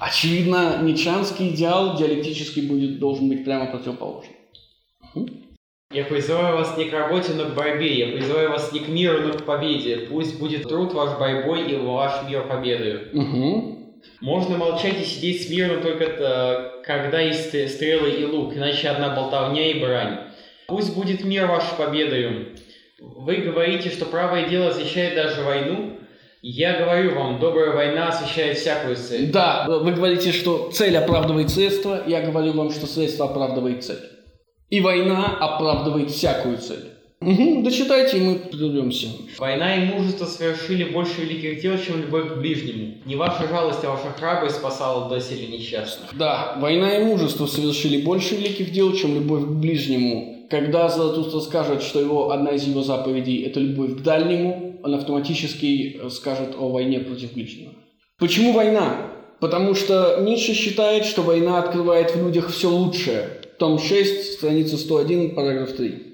[0.00, 4.34] Очевидно, ницшанский идеал диалектически будет, должен быть прямо противоположным.
[5.92, 7.92] Я призываю вас не к работе, но к борьбе.
[7.94, 10.06] Я призываю вас не к миру, но к победе.
[10.08, 13.08] Пусть будет труд ваш борьбой и ваш мир победою.
[13.12, 13.78] Угу.
[14.20, 19.70] Можно молчать и сидеть смирно только -то, когда есть стрелы и лук, иначе одна болтовня
[19.70, 20.18] и брань.
[20.66, 22.56] Пусть будет мир ваш победою.
[23.00, 25.98] Вы говорите, что правое дело освещает даже войну.
[26.40, 29.30] Я говорю вам, добрая война освещает всякую цель.
[29.30, 32.02] Да, вы говорите, что цель оправдывает средства.
[32.06, 34.00] Я говорю вам, что средство оправдывает цель.
[34.72, 36.92] И война оправдывает всякую цель.
[37.20, 39.08] Угу, дочитайте, и мы прервемся.
[39.36, 42.94] Война и мужество совершили больше великих дел, чем любовь к ближнему.
[43.04, 46.16] Не ваша жалость, а ваша храбрость спасала доселе несчастных.
[46.16, 50.46] Да, война и мужество совершили больше великих дел, чем любовь к ближнему.
[50.48, 56.00] Когда Золотуство скажет, что его, одна из его заповедей– это любовь к дальнему, он автоматически
[56.08, 57.72] скажет о войне против ближнего.
[58.18, 59.12] Почему война?
[59.38, 65.34] Потому что Ницше считает, что война открывает в людях все лучшее– том 6, страница 101,
[65.34, 66.12] параграф 3.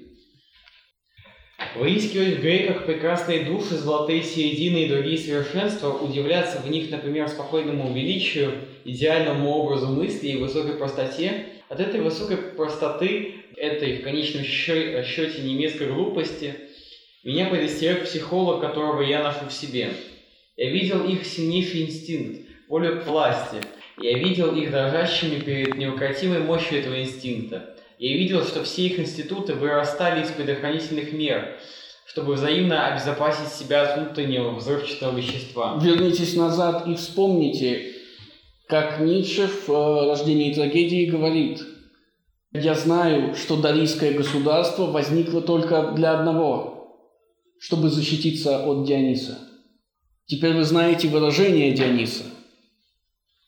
[1.75, 7.93] Выискивать в греках прекрасные души, золотые середины и другие совершенства, удивляться в них, например, спокойному
[7.93, 8.53] величию,
[8.85, 15.87] идеальному образу мысли и высокой простоте, от этой высокой простоты, этой в конечном счете немецкой
[15.87, 16.55] глупости,
[17.23, 19.91] меня предостерег психолог, которого я ношу в себе.
[20.55, 23.57] Я видел их сильнейший инстинкт, волю к власти–
[24.01, 27.75] я видел их дрожащими перед неукротимой мощью этого инстинкта.
[27.97, 31.57] Я видел, что все их институты вырастали из предохранительных мер,
[32.05, 35.77] чтобы взаимно обезопасить себя от внутреннего взрывчатого вещества.
[35.81, 37.93] Вернитесь назад и вспомните,
[38.67, 41.61] как Ницше в э, «Рождении трагедии» говорит,
[42.53, 46.95] «Я знаю, что дарийское государство возникло только для одного,
[47.59, 49.39] чтобы защититься от Диониса.
[50.25, 52.23] Теперь вы знаете выражение Диониса–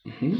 [0.05, 0.35] Угу.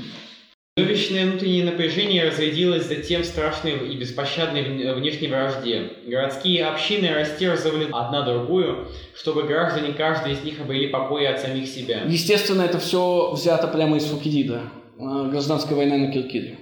[0.78, 5.92] Чудовищное внутреннее напряжение разрядилось затем в страшной и беспощадной внешней вражде.
[6.08, 12.04] Городские общины растерзывали одна другую, чтобы граждане каждый из них обрели покой от самих себя.
[12.08, 14.62] Естественно, это все взято прямо из Фукидида.
[14.98, 16.58] Э, гражданская война на Киркире.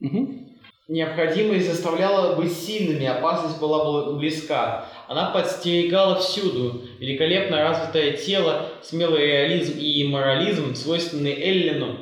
[0.00, 0.44] Угу.
[0.88, 4.86] Необходимость заставляла быть сильными, опасность была близка.
[5.08, 6.82] Она подстерегала всюду.
[6.98, 12.00] Великолепно развитое тело, смелый реализм и морализм, свойственный Эллину,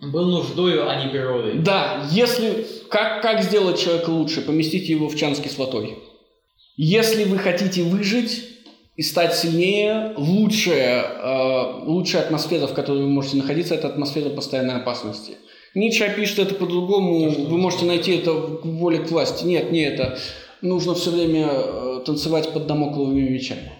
[0.00, 1.58] был нуждою, а не природой.
[1.58, 2.66] Да, если...
[2.88, 4.40] Как, как сделать человека лучше?
[4.40, 5.98] Поместите его в чан с кислотой.
[6.76, 8.42] Если вы хотите выжить
[8.96, 14.76] и стать сильнее, лучшая, э, лучшая атмосфера, в которой вы можете находиться, это атмосфера постоянной
[14.76, 15.36] опасности.
[15.74, 17.30] Ницше пишет это по-другому.
[17.30, 19.44] Вы можете найти это в воле к власти.
[19.44, 20.18] Нет, не это.
[20.62, 23.72] Нужно все время э, танцевать под домокловыми мечами.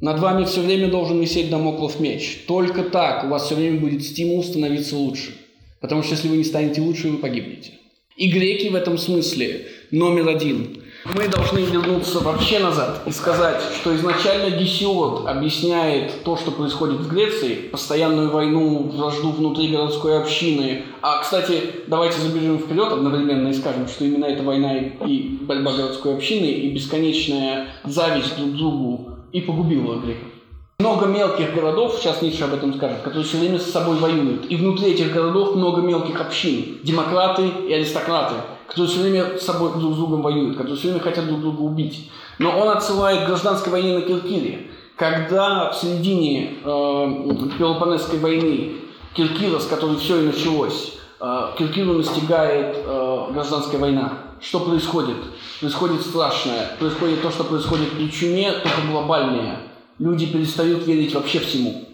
[0.00, 2.44] Над вами все время должен висеть домоклов меч.
[2.46, 5.32] Только так у вас все время будет стимул становиться лучше.
[5.80, 7.72] Потому что если вы не станете лучше, вы погибнете.
[8.16, 10.82] И греки в этом смысле номер один.
[11.14, 17.08] Мы должны вернуться вообще назад и сказать, что изначально Гесиод объясняет то, что происходит в
[17.08, 20.82] Греции, постоянную войну, вражду внутри городской общины.
[21.00, 26.16] А, кстати, давайте забежим вперед одновременно и скажем, что именно эта война и борьба городской
[26.16, 30.37] общины, и бесконечная зависть друг к другу и погубила греков.
[30.80, 34.48] Много мелких городов, сейчас Ницше об этом скажет, которые все время с собой воюют.
[34.48, 36.78] И внутри этих городов много мелких общин.
[36.84, 38.36] Демократы и аристократы,
[38.68, 41.62] которые все время с собой друг с другом воюют, которые все время хотят друг друга
[41.62, 42.08] убить.
[42.38, 44.68] Но он отсылает к гражданской войне на Киркире.
[44.94, 48.74] Когда в середине э, Пелопонесской войны
[49.14, 54.12] Киркира, с которой все и началось, э, Киркиру настигает э, гражданская война.
[54.40, 55.16] Что происходит?
[55.58, 56.76] Происходит страшное.
[56.78, 59.67] Происходит то, что происходит при чуме, только глобальное
[59.98, 61.84] люди перестают верить вообще всему.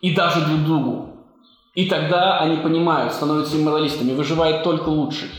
[0.00, 1.08] И даже друг другу.
[1.74, 5.30] И тогда они понимают, становятся имморалистами, выживает только лучший.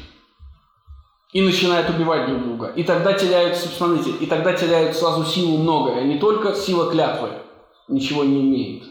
[1.32, 2.68] И начинают убивать друг друга.
[2.76, 6.04] И тогда теряют, смотрите, и тогда теряют сразу силу многое.
[6.04, 7.30] Не только сила клятвы
[7.88, 8.84] ничего не имеет,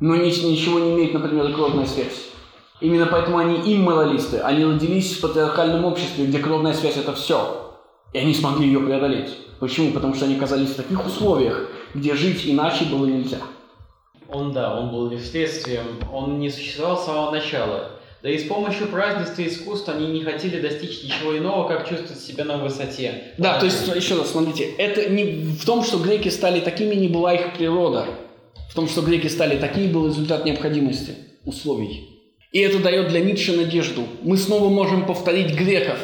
[0.00, 2.30] но ничего не имеет, например, и кровная связь.
[2.80, 4.38] Именно поэтому они имморалисты.
[4.38, 7.76] Они родились в патриархальном обществе, где кровная связь– это все.
[8.12, 9.36] И они смогли ее преодолеть.
[9.60, 9.92] Почему?
[9.92, 13.40] Потому что они оказались в таких условиях, где жить иначе было нельзя.
[14.28, 18.00] Он, да, он был лишь следствием, он не существовал с самого начала.
[18.22, 22.20] Да и с помощью празднества и искусства они не хотели достичь ничего иного, как чувствовать
[22.20, 23.32] себя на высоте.
[23.38, 27.08] Да, то есть, еще раз, смотрите, это не в том, что греки стали такими, не
[27.08, 28.06] была их природа.
[28.70, 31.14] В том, что греки стали такими, был результат необходимости,
[31.46, 32.10] условий.
[32.52, 34.02] И это дает для Ницше надежду.
[34.22, 35.98] Мы снова можем повторить греков.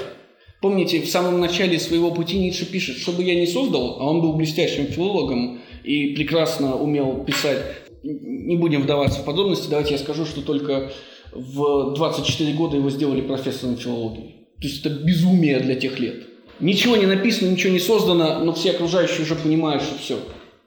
[0.62, 4.32] Помните, в самом начале своего пути Ницше пишет, чтобы я не создал, а он был
[4.32, 7.62] блестящим филологом и прекрасно умел писать.
[8.02, 10.92] Не будем вдаваться в подробности, давайте я скажу, что только
[11.32, 14.48] в 24 года его сделали профессором филологии.
[14.60, 16.26] То есть это безумие для тех лет.
[16.60, 20.18] Ничего не написано, ничего не создано, но все окружающие уже понимают, что все.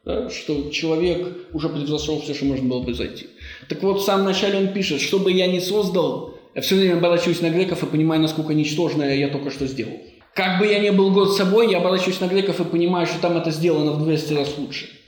[0.06, 3.28] Да, что человек уже превзошел все, что можно было произойти.
[3.68, 6.98] Так вот, в самом начале он пишет, что бы я ни создал, я все время
[6.98, 9.98] оборачиваюсь на греков и понимаю, насколько ничтожное я только что сделал.
[10.34, 13.36] Как бы я ни был год собой, я оборачиваюсь на греков и понимаю, что там
[13.36, 14.99] это сделано в 200 раз лучше.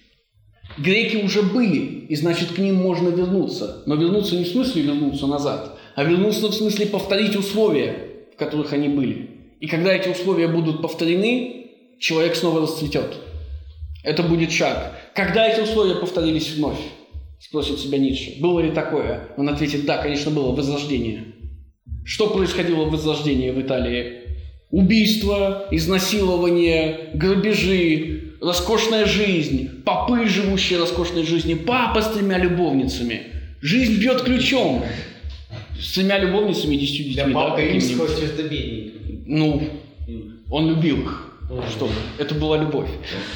[0.78, 3.84] Греки уже были, и значит к ним можно вернуться.
[3.86, 8.74] Но вернуться не в смысле вернуться назад, а вернуться в смысле повторить условия, в которых
[8.74, 9.30] они были.
[9.60, 11.68] И когда эти условия будут повторены,
[12.00, 13.18] человек снова расцветет.
[14.04, 14.94] Это будет шаг.
[15.14, 16.80] Когда эти условия повторились вновь?
[17.40, 18.40] Спросит себя Ницше.
[18.40, 19.30] Было ли такое?
[19.38, 20.56] Он ответит, да, конечно, было.
[20.56, 21.26] Возрождение.
[22.06, 24.22] Что происходило в возрождении в Италии?
[24.72, 33.28] Убийства, изнасилования, грабежи, роскошная жизнь, попы, живущие роскошной жизнью, папа с тремя любовницами.
[33.62, 34.84] Жизнь бьет ключом.
[35.80, 37.34] С тремя любовницами и десятью детьми.
[37.34, 38.98] Да, папа да, римского звездобедника.
[39.28, 39.64] Ну,
[40.50, 41.28] он любил их.
[41.70, 42.90] Что Это была любовь.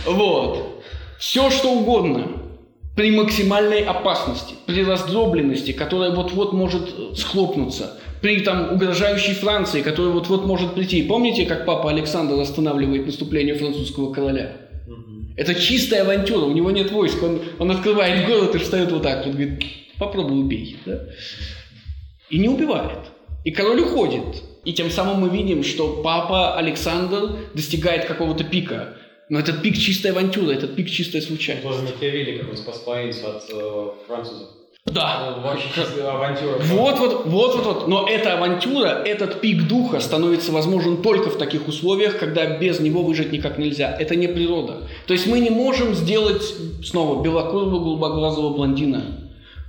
[0.05, 0.83] Вот.
[1.19, 2.41] Все, что угодно
[2.95, 10.45] при максимальной опасности, при раздробленности, которая вот-вот может схлопнуться, при там угрожающей Франции, которая вот-вот
[10.45, 11.03] может прийти.
[11.03, 14.64] Помните, как папа Александр останавливает наступление французского короля?
[15.37, 19.25] Это чистая авантюра, у него нет войск, он, он открывает город и встает вот так,
[19.25, 19.63] вот говорит,
[19.99, 20.77] попробуй убей.
[20.85, 21.07] Да?
[22.29, 22.99] И не убивает.
[23.43, 24.43] И король уходит.
[24.63, 28.97] И тем самым мы видим, что папа Александр достигает какого-то пика.
[29.29, 31.67] Но этот пик чистой авантюры, этот пик чистой случайности.
[31.67, 34.49] Тоже Макиавелли, как он спас провинцию от э, французов.
[34.85, 35.35] Да.
[35.35, 36.57] Авантюра.
[36.59, 37.87] Вот, вот, вот, вот, вот.
[37.87, 43.01] Но эта авантюра, этот пик духа становится возможен только в таких условиях, когда без него
[43.01, 43.95] выжить никак нельзя.
[43.99, 44.87] Это не природа.
[45.07, 46.43] То есть мы не можем сделать
[46.83, 49.21] снова белокурого голубоглазого блондина.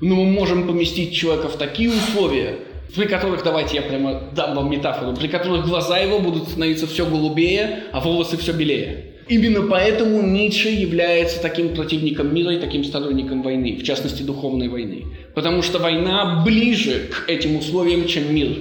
[0.02, 2.58] Но мы можем поместить человека в такие условия,
[2.94, 7.06] при которых, давайте я прямо дам вам метафору, при которых глаза его будут становиться все
[7.06, 9.15] голубее, а волосы все белее.
[9.28, 15.04] Именно поэтому Ницше является таким противником мира и таким сторонником войны, в частности духовной войны.
[15.34, 18.56] Потому что война ближе к этим условиям, чем мир.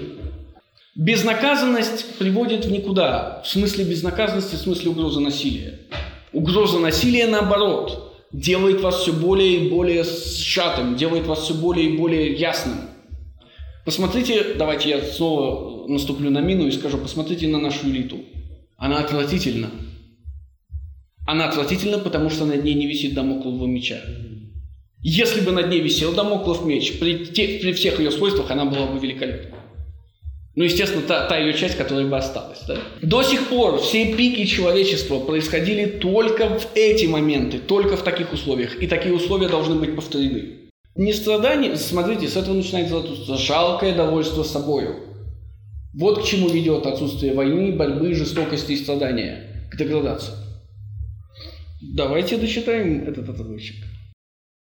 [0.96, 3.42] Безнаказанность приводит в никуда.
[3.44, 5.80] В смысле безнаказанности, в смысле угрозы насилия.
[6.34, 11.98] Угроза насилия, наоборот, делает вас все более и более сжатым, делает вас все более и
[11.98, 12.78] более ясным.
[13.86, 18.18] Посмотрите, давайте я снова наступлю на мину и скажу, посмотрите на нашу элиту.
[18.78, 19.70] Она отвратительна.
[21.26, 23.98] Она отвратительна, потому что над ней не висит домоклого меча.
[25.02, 28.88] Если бы над ней висел домоклов меч, при, те, при всех ее свойствах она была
[28.88, 29.58] бы великолепна.
[30.56, 32.62] Ну, естественно, та, та ее часть, которая бы осталась.
[32.68, 32.78] Да?
[33.02, 38.82] До сих пор все пики человечества происходили только в эти моменты, только в таких условиях.
[38.82, 40.72] И такие условия должны быть повторены.
[40.96, 44.96] Не страдание, смотрите, с этого начинается отсутствие, жалкое довольство собою.
[45.94, 49.68] Вот к чему ведет отсутствие войны, борьбы, жестокости и страдания.
[49.70, 50.45] К деградации.
[51.82, 53.76] Давайте дочитаем этот отрывочек.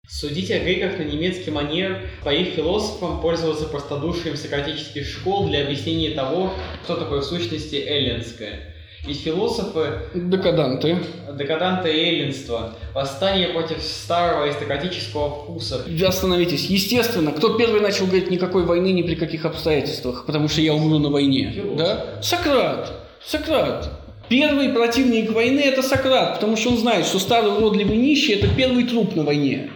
[0.08, 6.12] Судить о греках на немецкий манер, по их философам пользоваться простодушием сократических школ для объяснения
[6.12, 8.76] того, что такое в сущности эллинское.
[9.06, 10.02] Ведь философы...
[10.14, 10.98] Декаданты.
[11.38, 12.76] Декаданты и эллинство.
[12.94, 15.86] Восстание против старого аристократического вкуса.
[16.06, 16.70] Остановитесь.
[16.70, 21.00] Естественно, кто первый начал говорить никакой войны ни при каких обстоятельствах, потому что я умру
[21.00, 21.52] на войне.
[21.52, 21.78] Философ.
[21.78, 22.22] Да?
[22.22, 22.94] Сократ.
[23.24, 24.05] Сократ.
[24.30, 28.86] Первый противник войны– это Сократ, потому что он знает, что старый уродливый нищий– это первый
[28.86, 29.70] труп на войне.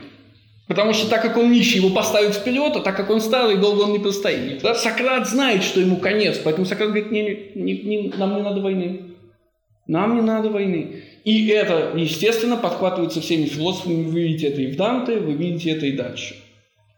[0.68, 3.82] Потому что так как он нищий, его поставят вперед, а так как он старый, долго
[3.82, 4.62] он не простоит.
[4.62, 9.02] Сократ знает, что ему конец, поэтому Сократ говорит, не, не, не, нам не надо войны.
[9.88, 11.04] Нам не надо войны.
[11.24, 14.04] И это, естественно, подхватывается всеми философами.
[14.04, 16.36] Вы видите это и в Данте, вы видите это и дальше.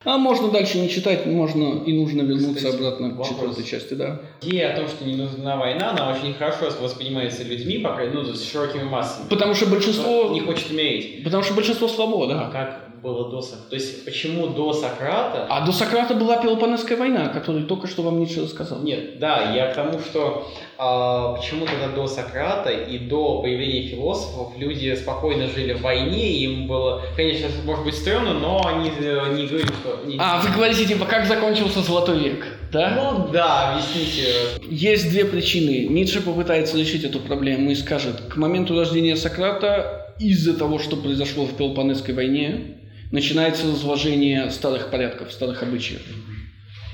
[0.03, 4.19] А можно дальше не читать, можно и нужно вернуться Кстати, обратно к четвертой части, да.
[4.41, 8.43] Идея о том, что не нужна война, она очень хорошо воспринимается людьми, пока, ну, с
[8.51, 9.27] широкими массами.
[9.29, 11.23] Потому что большинство, Не хочет умереть.
[11.23, 12.49] потому что большинство слабо, А да.
[12.51, 13.69] как было до Сократа.
[13.69, 15.47] То есть, почему до Сократа...
[15.49, 18.81] А до Сократа была Пелопонесская война, которую только что вам Ницше рассказал.
[18.81, 24.53] Нет, да, я к тому, что а, почему тогда до Сократа и до появления философов
[24.57, 29.47] люди спокойно жили в войне, им было, конечно, может быть стрёмно, но они э, не
[29.47, 29.99] говорили, что...
[30.05, 30.17] Не...
[30.19, 32.91] А, вы говорите, типа, как закончился Золотой век, да?
[32.95, 34.25] Ну да, объясните.
[34.69, 35.87] Есть две причины.
[35.87, 41.45] Ницше попытается решить эту проблему и скажет, к моменту рождения Сократа из-за того, что произошло
[41.45, 42.77] в Пелопонесской войне,
[43.11, 46.01] начинается разложение старых порядков, старых обычаев.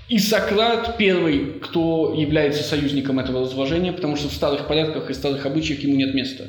[0.10, 5.46] И Сократ первый, кто является союзником этого разложения, потому что в старых порядках и старых
[5.46, 6.46] обычаях ему нет места.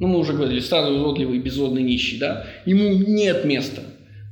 [0.00, 2.46] Ну, мы уже говорили, старый, уродливый, безродный, нищий, да?
[2.64, 3.82] Ему нет места.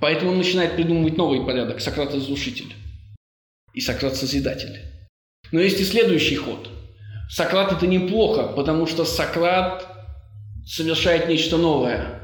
[0.01, 1.81] Поэтому он начинает придумывать новый порядок.
[1.81, 2.75] Сократ– разрушитель.
[3.75, 4.81] И Сократ– созидатель.
[5.53, 6.71] Но есть и следующий ход.
[7.31, 9.87] Сократ– это неплохо, потому что Сократ
[10.67, 12.22] совершает нечто новое.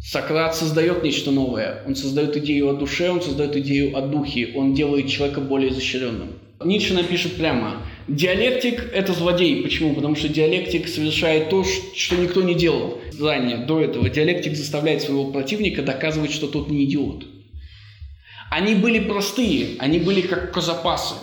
[0.00, 1.82] Сократ создает нечто новое.
[1.86, 4.52] Он создает идею о душе, он создает идею о духе.
[4.54, 6.38] Он делает человека более изощренным.
[6.64, 7.82] Ницше напишет прямо.
[8.08, 9.62] Диалектик– это злодей.
[9.62, 9.94] Почему?
[9.94, 14.08] Потому что диалектик совершает то, что никто не делал ранее, до этого.
[14.08, 17.26] Диалектик заставляет своего противника доказывать, что тот не идиот.
[18.50, 21.16] Они были простые, они были как козапасы.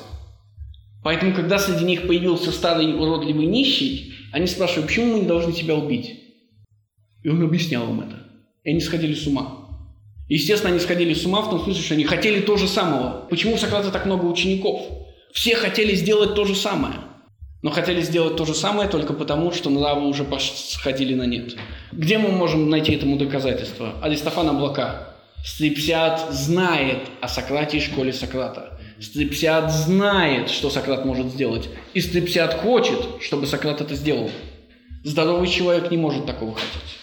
[1.03, 5.75] Поэтому, когда среди них появился старый уродливый нищий, они спрашивают, почему мы не должны тебя
[5.75, 6.19] убить?
[7.23, 8.22] И он объяснял им это.
[8.63, 9.63] И они сходили с ума.
[10.29, 13.27] Естественно, они сходили с ума в том смысле, что они хотели то же самого.
[13.29, 14.81] Почему у Сократа так много учеников?
[15.33, 16.95] Все хотели сделать то же самое.
[17.61, 21.55] Но хотели сделать то же самое только потому, что нравы уже сходили на нет.
[21.91, 23.95] Где мы можем найти этому доказательство?
[24.01, 25.15] Аристофан Облака.
[25.45, 28.79] Стрипсиад знает о Сократе и школе Сократа.
[28.99, 31.69] Стрипсиад знает, что Сократ может сделать.
[31.93, 34.29] И Стрипсиад хочет, чтобы Сократ это сделал.
[35.03, 37.02] Здоровый человек не может такого хотеть.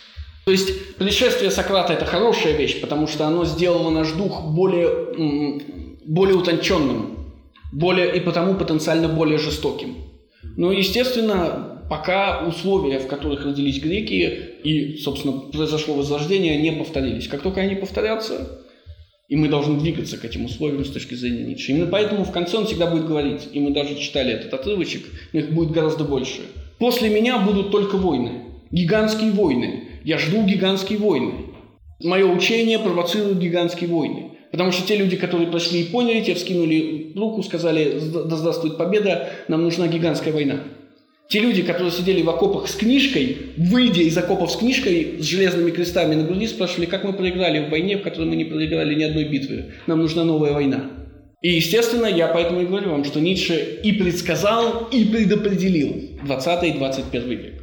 [0.51, 5.61] То есть пришествие Сократа– это хорошая вещь, потому что оно сделало наш дух более,
[6.05, 7.31] более утонченным,
[7.73, 9.95] более, и потому потенциально более жестоким.
[10.57, 17.29] Но, естественно, пока условия, в которых родились греки и, собственно, произошло возрождение, не повторились.
[17.29, 18.61] Как только они повторятся,
[19.29, 21.71] и мы должны двигаться к этим условиям с точки зрения Ницше.
[21.71, 25.39] Именно поэтому в конце он всегда будет говорить, и мы даже читали этот отрывочек, но
[25.39, 26.41] их будет гораздо больше.
[26.81, 31.33] После меня будут только войны, гигантские войны, я жду гигантские войны.
[32.03, 34.33] Мое учение провоцирует гигантские войны.
[34.51, 39.29] Потому что те люди, которые прошли и поняли, те вскинули руку, сказали, да здравствует победа,
[39.49, 40.65] нам нужна гигантская война.
[41.29, 45.71] Те люди, которые сидели в окопах с книжкой, выйдя из окопов с книжкой, с железными
[45.71, 49.05] крестами на груди, спрашивали, как мы проиграли в войне, в которой мы не проиграли ни
[49.05, 49.67] одной битвы.
[49.87, 50.91] Нам нужна новая война.
[51.41, 56.73] И, естественно, я поэтому и говорю вам, что Ницше и предсказал, и предопределил 20 и
[56.73, 57.60] 21 век.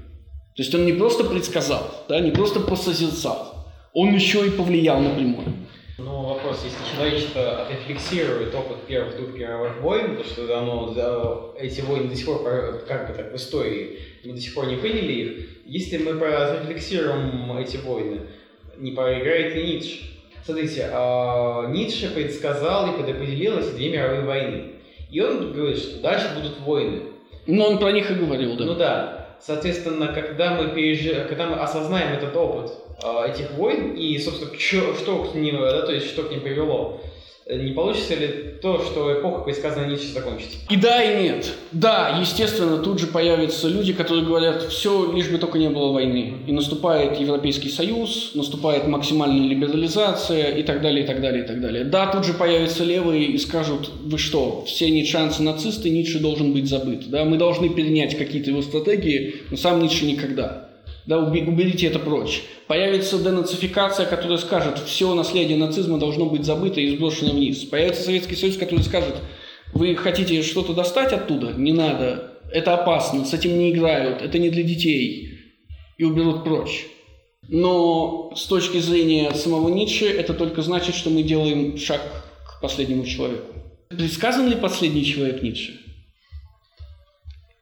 [0.57, 5.53] То есть он не просто предсказал, да, не просто посозерцал, он еще и повлиял напрямую.
[5.99, 12.09] Ну, вопрос, если человечество отрефлексирует опыт первых двух мировых войн, то что оно, эти войны
[12.09, 12.41] до сих пор,
[12.87, 17.55] как бы так, в истории, мы до сих пор не приняли их, если мы отрефлексируем
[17.59, 18.21] эти войны,
[18.79, 20.05] не проиграет ли Ницше?
[20.43, 24.71] Смотрите, а, Ницше предсказал и предопределил эти две мировые войны.
[25.11, 27.01] И он говорит, что дальше будут войны.
[27.45, 28.65] Но он про них и говорил, да.
[28.65, 29.16] Ну да.
[29.39, 31.27] Соответственно, когда мы, переж...
[31.27, 32.73] когда мы осознаем этот опыт
[33.03, 36.41] э, этих войн и, собственно, что, что к ним, да, то есть что к ним
[36.41, 36.99] привело,
[37.49, 40.57] не получится ли то, что эпоха предсказанная Ницше закончится?
[40.69, 41.53] И да, и нет.
[41.71, 46.39] Да, естественно, тут же появятся люди, которые говорят, все, лишь бы только не было войны.
[46.45, 51.61] И наступает Европейский Союз, наступает максимальная либерализация и так далее, и так далее, и так
[51.61, 51.85] далее.
[51.85, 56.67] Да, тут же появятся левые и скажут, вы что, все ницшанцы нацисты, Ницше должен быть
[56.67, 57.09] забыт.
[57.09, 60.66] Да, мы должны перенять какие-то его стратегии, но сам Ницше никогда.
[61.07, 62.43] Да, уберите это прочь.
[62.67, 67.63] Появится денацификация, которая скажет, все наследие нацизма должно быть забыто и сброшено вниз.
[67.63, 69.15] Появится Советский Союз, который скажет,
[69.73, 71.53] вы хотите что-то достать оттуда?
[71.53, 72.33] Не надо.
[72.51, 75.39] Это опасно, с этим не играют, это не для детей.
[75.97, 76.87] И уберут прочь.
[77.47, 82.01] Но с точки зрения самого Ницше, это только значит, что мы делаем шаг
[82.45, 83.53] к последнему человеку.
[83.87, 85.79] Предсказан ли последний человек Ницше?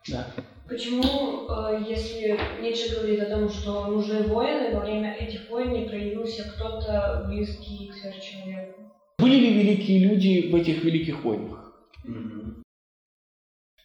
[0.07, 0.27] Да.
[0.67, 5.87] Почему, э, если Ницше говорит о том, что нужны воины, во время этих войн не
[5.87, 8.81] проявился кто-то близкий к сверхчеловеку?
[9.19, 11.71] Были ли великие люди в этих великих войнах?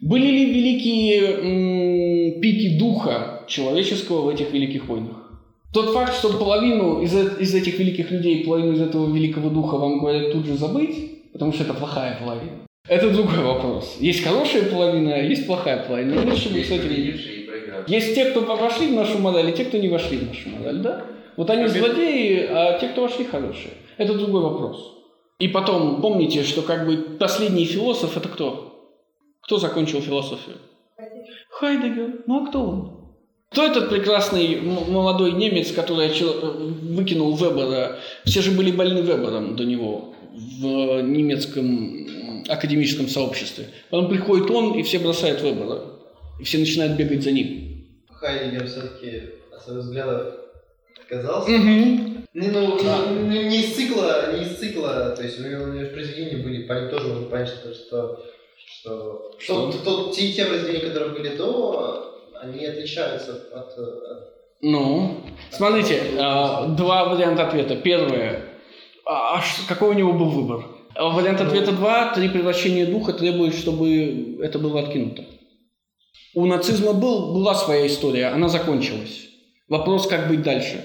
[0.00, 5.30] Были ли великие м, пики духа человеческого в этих великих войнах?
[5.74, 10.00] Тот факт, что половину из, из этих великих людей, половину из этого великого духа вам
[10.00, 12.66] говорят тут же забыть, потому что это плохая половина.
[12.91, 13.99] Это другой вопрос.
[14.01, 16.28] Есть хорошая половина, есть плохая половина.
[16.28, 16.91] Лучше бы с этим...
[17.86, 20.78] Есть те, кто вошли в нашу модель, и те, кто не вошли в нашу модель,
[20.78, 21.05] да?
[21.36, 23.74] Вот они злодеи, а те, кто вошли, хорошие.
[23.97, 24.99] это другой вопрос.
[25.38, 28.91] И потом, помните, что как бы последний философ это кто?
[29.43, 30.57] Кто закончил философию?
[31.51, 32.24] Хайдегер.
[32.26, 32.93] Ну а кто он?
[33.53, 37.99] Кто этот прекрасный молодой немец, который выкинул Вебера?
[38.24, 42.07] Все же были больны Вебером до него в немецком
[42.51, 43.68] академическом сообществе.
[43.90, 45.82] Потом приходит он, и все бросают Вебера.
[46.38, 47.86] И все начинают бегать за ним.
[48.11, 49.22] Хайдегер все-таки
[49.53, 50.34] от своих взглядов
[51.01, 51.51] отказался.
[51.51, 52.11] Угу.
[52.32, 53.07] Не, ну, да.
[53.11, 56.42] не, ну, не из цикла, не из цикла, то есть у него, у него произведения
[56.42, 58.24] были, по тоже можно понять, что, что,
[58.57, 59.72] что, что?
[59.72, 63.76] что то, те, те произведения, которые были до, они отличаются от...
[63.76, 64.30] от
[64.62, 66.76] ну, от смотрите, от...
[66.76, 67.76] два варианта ответа.
[67.76, 68.44] Первое,
[69.05, 70.64] а, а какой у него был выбор?
[70.95, 72.14] Вариант ответа 2.
[72.14, 75.24] Три превращения духа требует, чтобы это было откинуто.
[76.34, 79.28] У нацизма был, была своя история, она закончилась.
[79.68, 80.84] Вопрос, как быть дальше.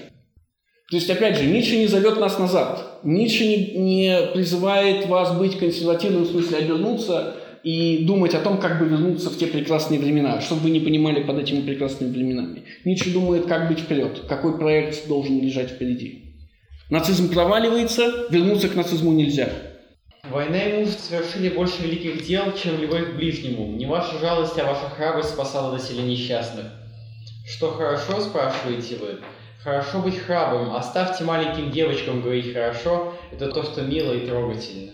[0.90, 3.00] То есть, опять же, Ницше не зовет нас назад.
[3.02, 7.34] Ницше не, не призывает вас быть консервативным, в смысле обернуться
[7.64, 11.24] и думать о том, как бы вернуться в те прекрасные времена, чтобы вы не понимали
[11.24, 12.62] под этими прекрасными временами.
[12.84, 16.36] Ницше думает, как быть вперед, какой проект должен лежать впереди.
[16.90, 19.48] Нацизм проваливается, вернуться к нацизму нельзя.
[20.30, 23.76] Война и муж совершили больше великих дел, чем любовь к ближнему.
[23.76, 26.66] Не ваша жалость, а ваша храбрость спасала население несчастных.
[27.46, 29.20] Что хорошо, спрашиваете вы?
[29.62, 34.92] Хорошо быть храбрым, оставьте маленьким девочкам говорить хорошо, это то, что мило и трогательно.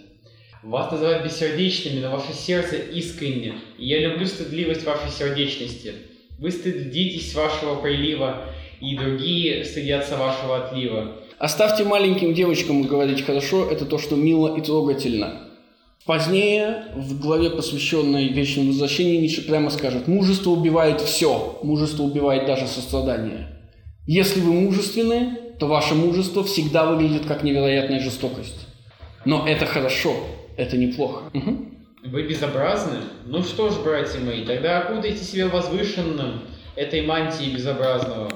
[0.62, 5.94] Вас называют бессердечными, но ваше сердце искренне, и я люблю стыдливость вашей сердечности.
[6.38, 8.44] Вы стыдитесь вашего прилива,
[8.80, 11.21] и другие стыдятся вашего отлива.
[11.42, 15.40] Оставьте маленьким девочкам говорить хорошо, это то, что мило и трогательно.
[16.06, 22.68] Позднее, в главе, посвященной вечному возвращению, Ницше прямо скажет, мужество убивает все, мужество убивает даже
[22.68, 23.48] сострадание.
[24.06, 28.68] Если вы мужественны, то ваше мужество всегда выглядит как невероятная жестокость.
[29.24, 30.14] Но это хорошо,
[30.56, 31.24] это неплохо.
[31.34, 31.56] Угу.
[32.04, 32.98] Вы безобразны?
[33.26, 36.42] Ну что ж, братья мои, тогда окутайте себя возвышенным
[36.76, 38.30] этой мантией безобразного.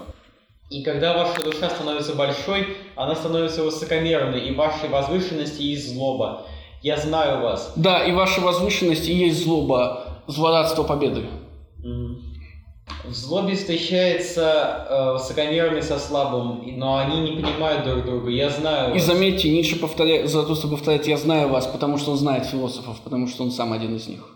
[0.69, 6.47] И когда ваша душа становится большой, она становится высокомерной, и вашей возвышенности есть злоба.
[6.83, 7.73] Я знаю вас.
[7.77, 11.27] Да, и ваша возвышенность и есть злоба, злорадство победы.
[13.05, 18.31] В злобе встречается э, высокомерный со слабым, но они не понимают друг друга.
[18.31, 19.03] Я знаю вас.
[19.03, 23.29] И заметьте, Ницше повторяет, Заратустра повторяет «я знаю вас», потому что он знает философов, потому
[23.29, 24.29] что он сам один из них.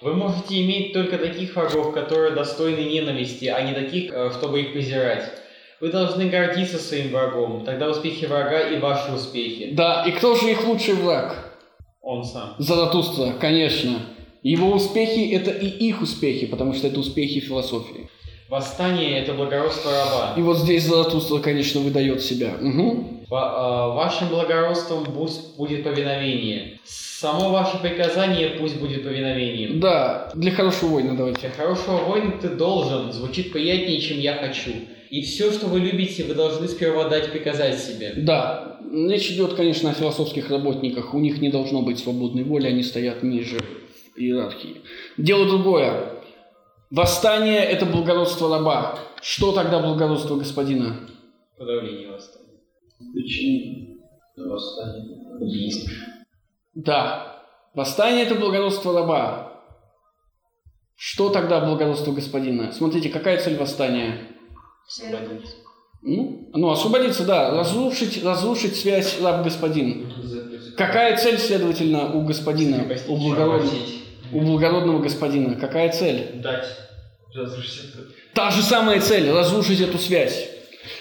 [0.00, 4.72] Вы можете иметь только таких врагов, которые достойны ненависти, а не таких, э, чтобы их
[4.72, 5.41] презирать.
[5.82, 9.70] Вы должны гордиться своим врагом, тогда успехи врага и ваши успехи.
[9.72, 11.58] Да, и кто же их лучший враг?
[12.00, 12.54] Он сам.
[12.58, 13.98] Заратустра, конечно.
[14.44, 18.08] Его успехи– это и их успехи, потому что это успехи философии.
[18.48, 20.34] Восстание– это благородство раба.
[20.36, 22.52] И вот здесь Заратустра, конечно, выдает себя.
[22.60, 23.24] Угу.
[23.28, 26.78] Вашим благородством пусть будет повиновение.
[26.84, 29.80] Само ваше приказание пусть будет повиновением.
[29.80, 31.40] Да, для хорошего воина давайте.
[31.40, 33.10] Для хорошего воина ты должен.
[33.12, 34.70] Звучит приятнее, чем я хочу.
[35.12, 38.14] И все, что вы любите, вы должны сперва дать приказать себе.
[38.16, 41.12] Да, речь идет, конечно, о философских работниках.
[41.12, 43.60] У них не должно быть свободной воли, они стоят ниже
[44.16, 44.80] иерархии.
[45.18, 46.14] Дело другое.
[46.90, 48.98] Восстание– это благородство раба.
[49.20, 51.06] Что тогда благородство господина?
[51.58, 52.60] Подавление восстания.
[53.12, 53.96] Причина
[54.34, 55.90] восстания есть.
[56.74, 57.44] Да.
[57.74, 59.62] Восстание– это благородство раба.
[60.96, 62.72] Что тогда благородство господина?
[62.72, 64.31] Смотрите, какая цель восстания?
[64.86, 65.54] Освободиться.
[66.02, 67.50] Ну, ну, освободиться, да.
[67.50, 70.12] Разрушить, разрушить связь раб-господин.
[70.76, 73.76] Какая цель, следовательно, у господина, у благородного?
[74.32, 75.54] у благородного господина?
[75.54, 76.40] Какая цель?
[76.42, 76.66] Дать.
[77.34, 77.92] Разрушить
[78.34, 80.48] Та же самая цель– разрушить эту связь.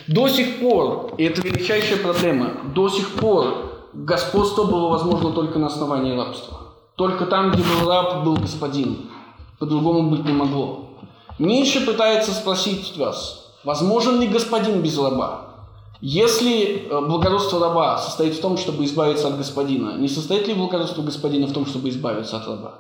[0.08, 5.68] До сих пор, и это величайшая проблема, до сих пор господство было возможно только на
[5.68, 6.58] основании рабства.
[6.96, 9.10] Только там, где был раб, был господин.
[9.60, 10.90] По-другому быть не могло.
[11.40, 15.52] Ницше пытается спросить вас, возможен ли господин без раба?
[16.02, 21.04] Если э, благородство раба состоит в том, чтобы избавиться от господина, не состоит ли благородство
[21.04, 22.74] господина в том, чтобы избавиться от раба?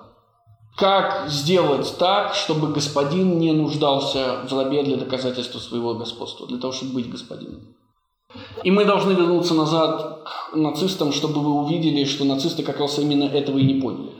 [0.75, 6.73] Как сделать так, чтобы господин не нуждался в рабе для доказательства своего господства, для того,
[6.73, 7.75] чтобы быть господином?
[8.63, 13.25] И мы должны вернуться назад к нацистам, чтобы вы увидели, что нацисты как раз именно
[13.25, 14.13] этого и не поняли.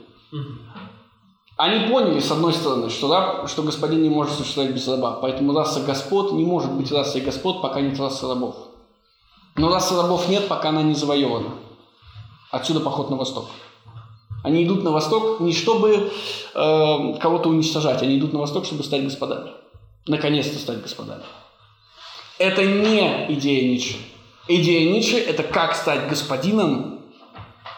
[1.62, 5.54] Они поняли, с одной стороны, что, раб, что господин не может существовать без раба, поэтому
[5.56, 8.56] раса господ не может быть расой господ, пока нет расы рабов.
[9.54, 11.50] Но расы рабов нет, пока она не завоевана.
[12.50, 13.46] Отсюда поход на восток.
[14.42, 16.10] Они идут на восток не чтобы
[16.52, 19.52] э, кого-то уничтожать, они идут на восток, чтобы стать господами.
[20.08, 21.22] Наконец-то стать господами.
[22.38, 23.98] Это не идея Ницше.
[24.48, 27.02] Идея Ницше– это как стать господином,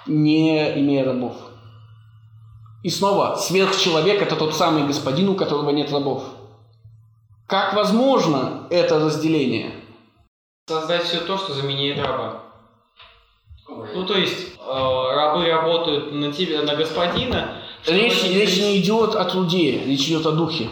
[0.07, 1.35] не имея рабов.
[2.85, 6.23] И снова, сверхчеловек– это тот самый господин, у которого нет рабов.
[7.47, 9.73] Как возможно это разделение?
[10.69, 12.43] Создать все то, что заменяет раба.
[13.67, 17.63] Ну, то есть, э, рабы работают на тебя, на господина.
[17.87, 20.69] Речь, они речь не идет о труде, речь идет о духе.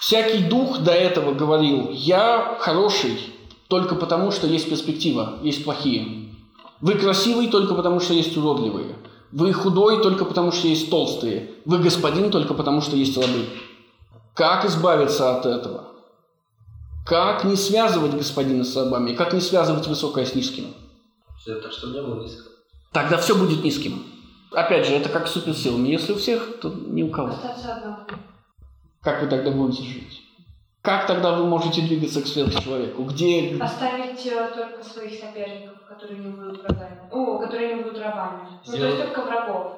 [0.00, 3.20] Всякий дух до этого говорил, я хороший
[3.68, 6.28] только потому, что есть перспектива, есть плохие.
[6.80, 8.96] Вы красивый только потому, что есть уродливые.
[9.32, 11.50] Вы худой только потому, что есть толстые.
[11.64, 13.46] Вы господин только потому, что есть рабы.
[14.34, 15.84] Как избавиться от этого?
[17.06, 19.14] Как не связывать господина с рабами?
[19.14, 20.74] Как не связывать высокое с низким?
[21.40, 22.50] Все так, чтобы не было низко.
[22.92, 24.04] Тогда все будет низким.
[24.52, 25.88] Опять же, это как с суперсилами.
[25.88, 27.34] Если у всех, то ни у кого.
[29.00, 30.22] Как вы тогда будете жить?
[30.82, 33.04] Как тогда вы можете двигаться к сверхчеловеку?
[33.04, 33.56] Где...
[33.60, 37.00] Оставить э, только своих соперников, которые не будут врагами.
[37.10, 38.40] О, которые не будут рабами.
[38.50, 39.72] Ну, то Сделать- есть только врагов.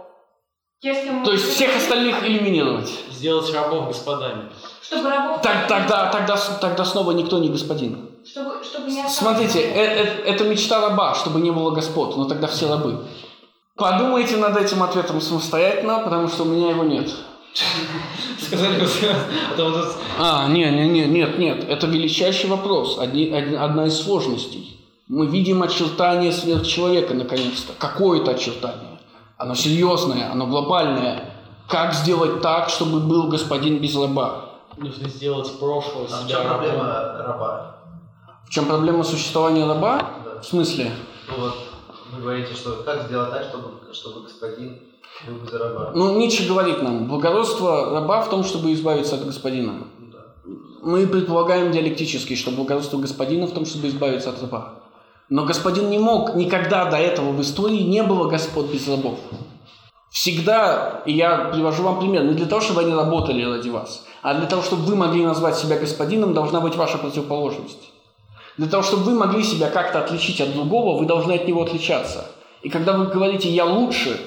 [0.79, 2.91] С кем То есть мы- всех остальных элиминировать?
[3.11, 4.51] Сделать рабов господами.
[4.83, 5.41] Чтобы рабов...
[5.43, 8.11] Так, тогда, тогда, тогда снова никто не господин.
[8.27, 9.77] Чтобы, чтобы не осталось Смотрите, рабов.
[9.79, 13.07] э- это мечта раба, чтобы не было господ, но тогда все рабы.
[13.77, 17.11] Подумайте над этим ответом самостоятельно, потому что у меня его нет.
[18.41, 23.87] Сказали бы, а тут А, не, не, не, нет, нет, это величайший вопрос, одни- одна
[23.87, 24.79] из сложностей.
[25.09, 28.99] Мы видим очертания сверхчеловека наконец-то, какое-то очертание.
[29.37, 31.35] Оно серьезное, оно глобальное.
[31.69, 34.49] Как сделать так, чтобы был господин без раба?
[34.77, 36.59] нужно сделать прошлого А в себя чем рабом.
[36.59, 36.85] проблема
[37.19, 37.77] раба?
[38.47, 40.11] В чем проблема существования раба?
[40.25, 40.41] Да.
[40.41, 40.93] В смысле?
[41.29, 41.55] Ну вот,
[42.13, 44.79] вы говорите, что как сделать так, чтобы, чтобы господин
[45.27, 45.93] был без раба.
[45.95, 49.73] Ну, Ницше говорит нам, благородство раба в том, чтобы избавиться от господина.
[49.99, 50.19] Ну да.
[50.83, 54.75] Мы предполагаем диалектически, что благородство господина в том, чтобы избавиться от раба.
[55.33, 59.19] Но господин не мог, никогда до этого в истории не было господ без рабов.
[60.11, 64.35] Всегда, и я привожу вам пример, не для того, чтобы они работали ради вас, а
[64.35, 67.93] для того, чтобы вы могли назвать себя господином, должна быть ваша противоположность.
[68.59, 72.27] Для того, чтобы вы могли себя как-то отличить от другого, вы должны от него отличаться.
[72.61, 74.21] И когда вы говорите «я лучше»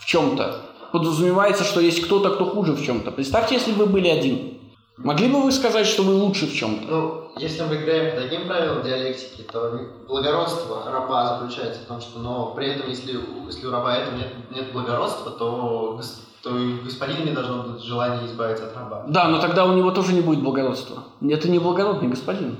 [0.00, 3.12] в чем-то, подразумевается, что есть кто-то, кто хуже в чем-то.
[3.12, 4.58] Представьте, если бы вы были один.
[4.96, 7.19] Могли бы вы сказать, что вы лучше в чем-то?
[7.38, 12.52] Если мы играем по таким правилам диалектики, то благородство раба заключается в том, что, но
[12.54, 16.00] при этом, если, если у раба этого нет, нет благородства, то,
[16.42, 19.04] то и господина не должно быть желания избавиться от раба.
[19.08, 21.04] Да, но тогда у него тоже не будет благородства.
[21.22, 22.56] Это не благородный господин.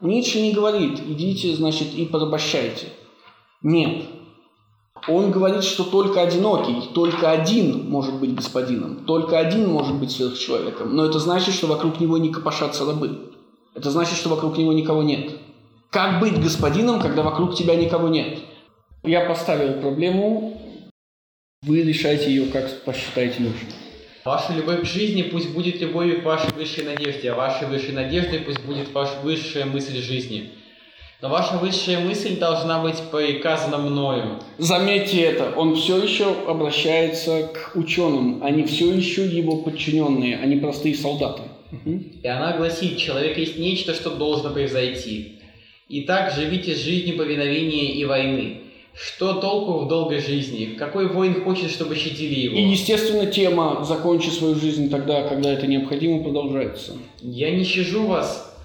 [0.00, 2.88] Ницше не говорит, идите, значит, и порабощайте.
[3.62, 4.04] Нет.
[5.06, 10.94] Он говорит, что только одинокий, только один может быть господином, только один может быть сверхчеловеком.
[10.94, 13.33] Но это значит, что вокруг него не копошатся рабы.
[13.74, 15.32] Это значит, что вокруг него никого нет.
[15.90, 18.38] Как быть господином, когда вокруг тебя никого нет?
[19.02, 20.60] Я поставил проблему,
[21.62, 23.72] вы решайте ее, как посчитаете нужным.
[24.24, 28.40] Ваша любовь к жизни пусть будет любовью к вашей высшей надежде, а вашей высшей надеждой
[28.40, 30.50] пусть будет ваша высшая мысль жизни.
[31.20, 34.40] Но ваша высшая мысль должна быть приказана мною.
[34.58, 40.94] Заметьте это, он все еще обращается к ученым, они все еще его подчиненные, они простые
[40.94, 41.43] солдаты.
[42.22, 45.40] И она гласит, человек есть нечто, что должно произойти.
[45.88, 48.60] Итак, живите жизнью повиновения и войны.
[48.94, 50.76] Что толку в долгой жизни?
[50.78, 52.56] Какой воин хочет, чтобы щадили его?
[52.56, 56.92] И, естественно, тема «Закончи свою жизнь тогда, когда это необходимо» продолжается.
[57.20, 58.56] Я не щажу вас.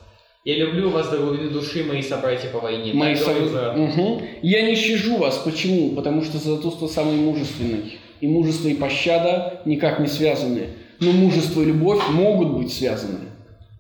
[0.46, 2.94] Я люблю вас до глубины души, мои собратья по войне.
[2.94, 4.02] Мои Так совет- Заратустра.
[4.04, 4.22] Мгм.
[4.44, 5.38] Я не щажу вас.
[5.40, 5.92] Почему?
[5.96, 7.98] Потому что Заратустра самый мужественный.
[8.22, 10.68] И мужество и пощада никак не связаны.
[11.00, 13.30] Но мужество и любовь могут быть связаны.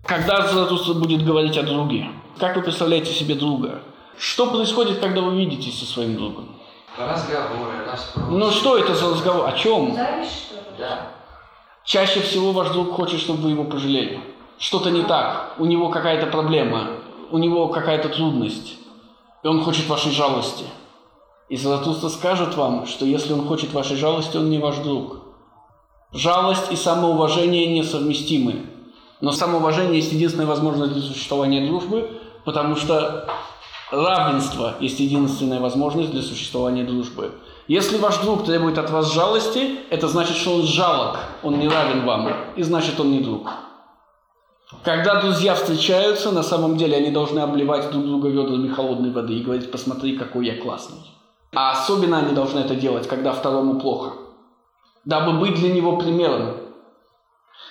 [0.05, 2.07] Когда Заратустра будет говорить о друге?
[2.39, 3.81] Как вы представляете себе друга?
[4.17, 6.55] Что происходит, когда вы видитесь со своим другом?
[6.97, 8.27] Разговоры, расспросы.
[8.29, 9.47] Ну что это за разговор?
[9.47, 9.95] О чем?
[10.77, 11.07] Да.
[11.85, 14.19] Чаще всего ваш друг хочет, чтобы вы его пожалели.
[14.57, 16.91] Что-то не так, у него какая-то проблема,
[17.31, 18.77] у него какая-то трудность,
[19.43, 20.65] и он хочет вашей жалости.
[21.47, 25.28] И Заратустра скажет вам, что если он хочет вашей жалости, он не ваш друг.
[26.11, 28.65] Жалость и самоуважение несовместимы.
[29.21, 32.09] Но самоуважение есть единственная возможность для существования дружбы,
[32.45, 33.27] потому что
[33.91, 37.31] равенство есть единственная возможность для существования дружбы.
[37.67, 42.05] Если ваш друг требует от вас жалости, это значит, что он жалок, он не равен
[42.05, 43.51] вам, и значит, он не друг.
[44.83, 49.43] Когда друзья встречаются, на самом деле они должны обливать друг друга ведрами холодной воды и
[49.43, 50.99] говорить, посмотри, какой я классный.
[51.53, 54.13] А особенно они должны это делать, когда второму плохо.
[55.05, 56.57] Дабы быть для него примером.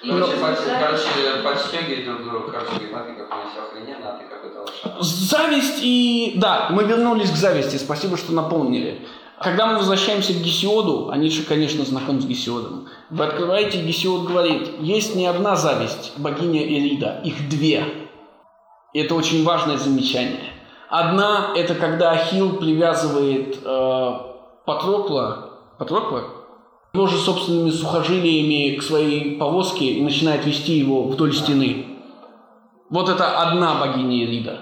[0.00, 4.60] Короче, почти, короче, подстегивать друг друга, короче, говорит, а ты какой-то охрененный, а ты какой-то
[4.60, 5.02] лошадь.
[5.02, 6.34] Зависть и...
[6.36, 9.06] Да, мы вернулись к зависти, спасибо, что напомнили.
[9.40, 14.80] Когда мы возвращаемся к Гесиоду, а Ницше, конечно, знаком с Гесиодом, вы открываете, Гесиод говорит,
[14.80, 17.84] есть не одна зависть, богиня Эрида, их две.
[18.92, 20.52] И это очень важное замечание.
[20.88, 24.12] Одна– это когда Ахилл привязывает э,
[24.64, 26.37] Патрокла, Патрокла
[26.92, 31.86] его же собственными сухожилиями к своей повозке и начинает вести его вдоль стены.
[32.90, 34.60] Вот это одна богиня Ирида.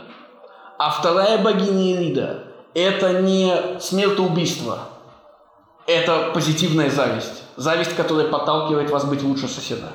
[0.78, 4.80] А вторая богиня Ирида– это не смертоубийство,
[5.86, 7.44] это позитивная зависть.
[7.56, 9.92] Зависть, которая подталкивает вас быть лучше соседа.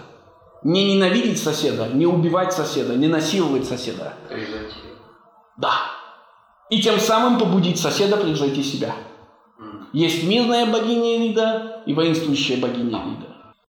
[0.64, 4.14] Не ненавидеть соседа, не убивать соседа, не насиловать соседа.
[4.30, 4.78] Превзойти.
[5.58, 5.74] Да.
[6.70, 8.96] И тем самым побудить соседа превзойти себя.
[9.94, 13.31] Есть мирная богиня Ирида и воинствующая богиня Ирида.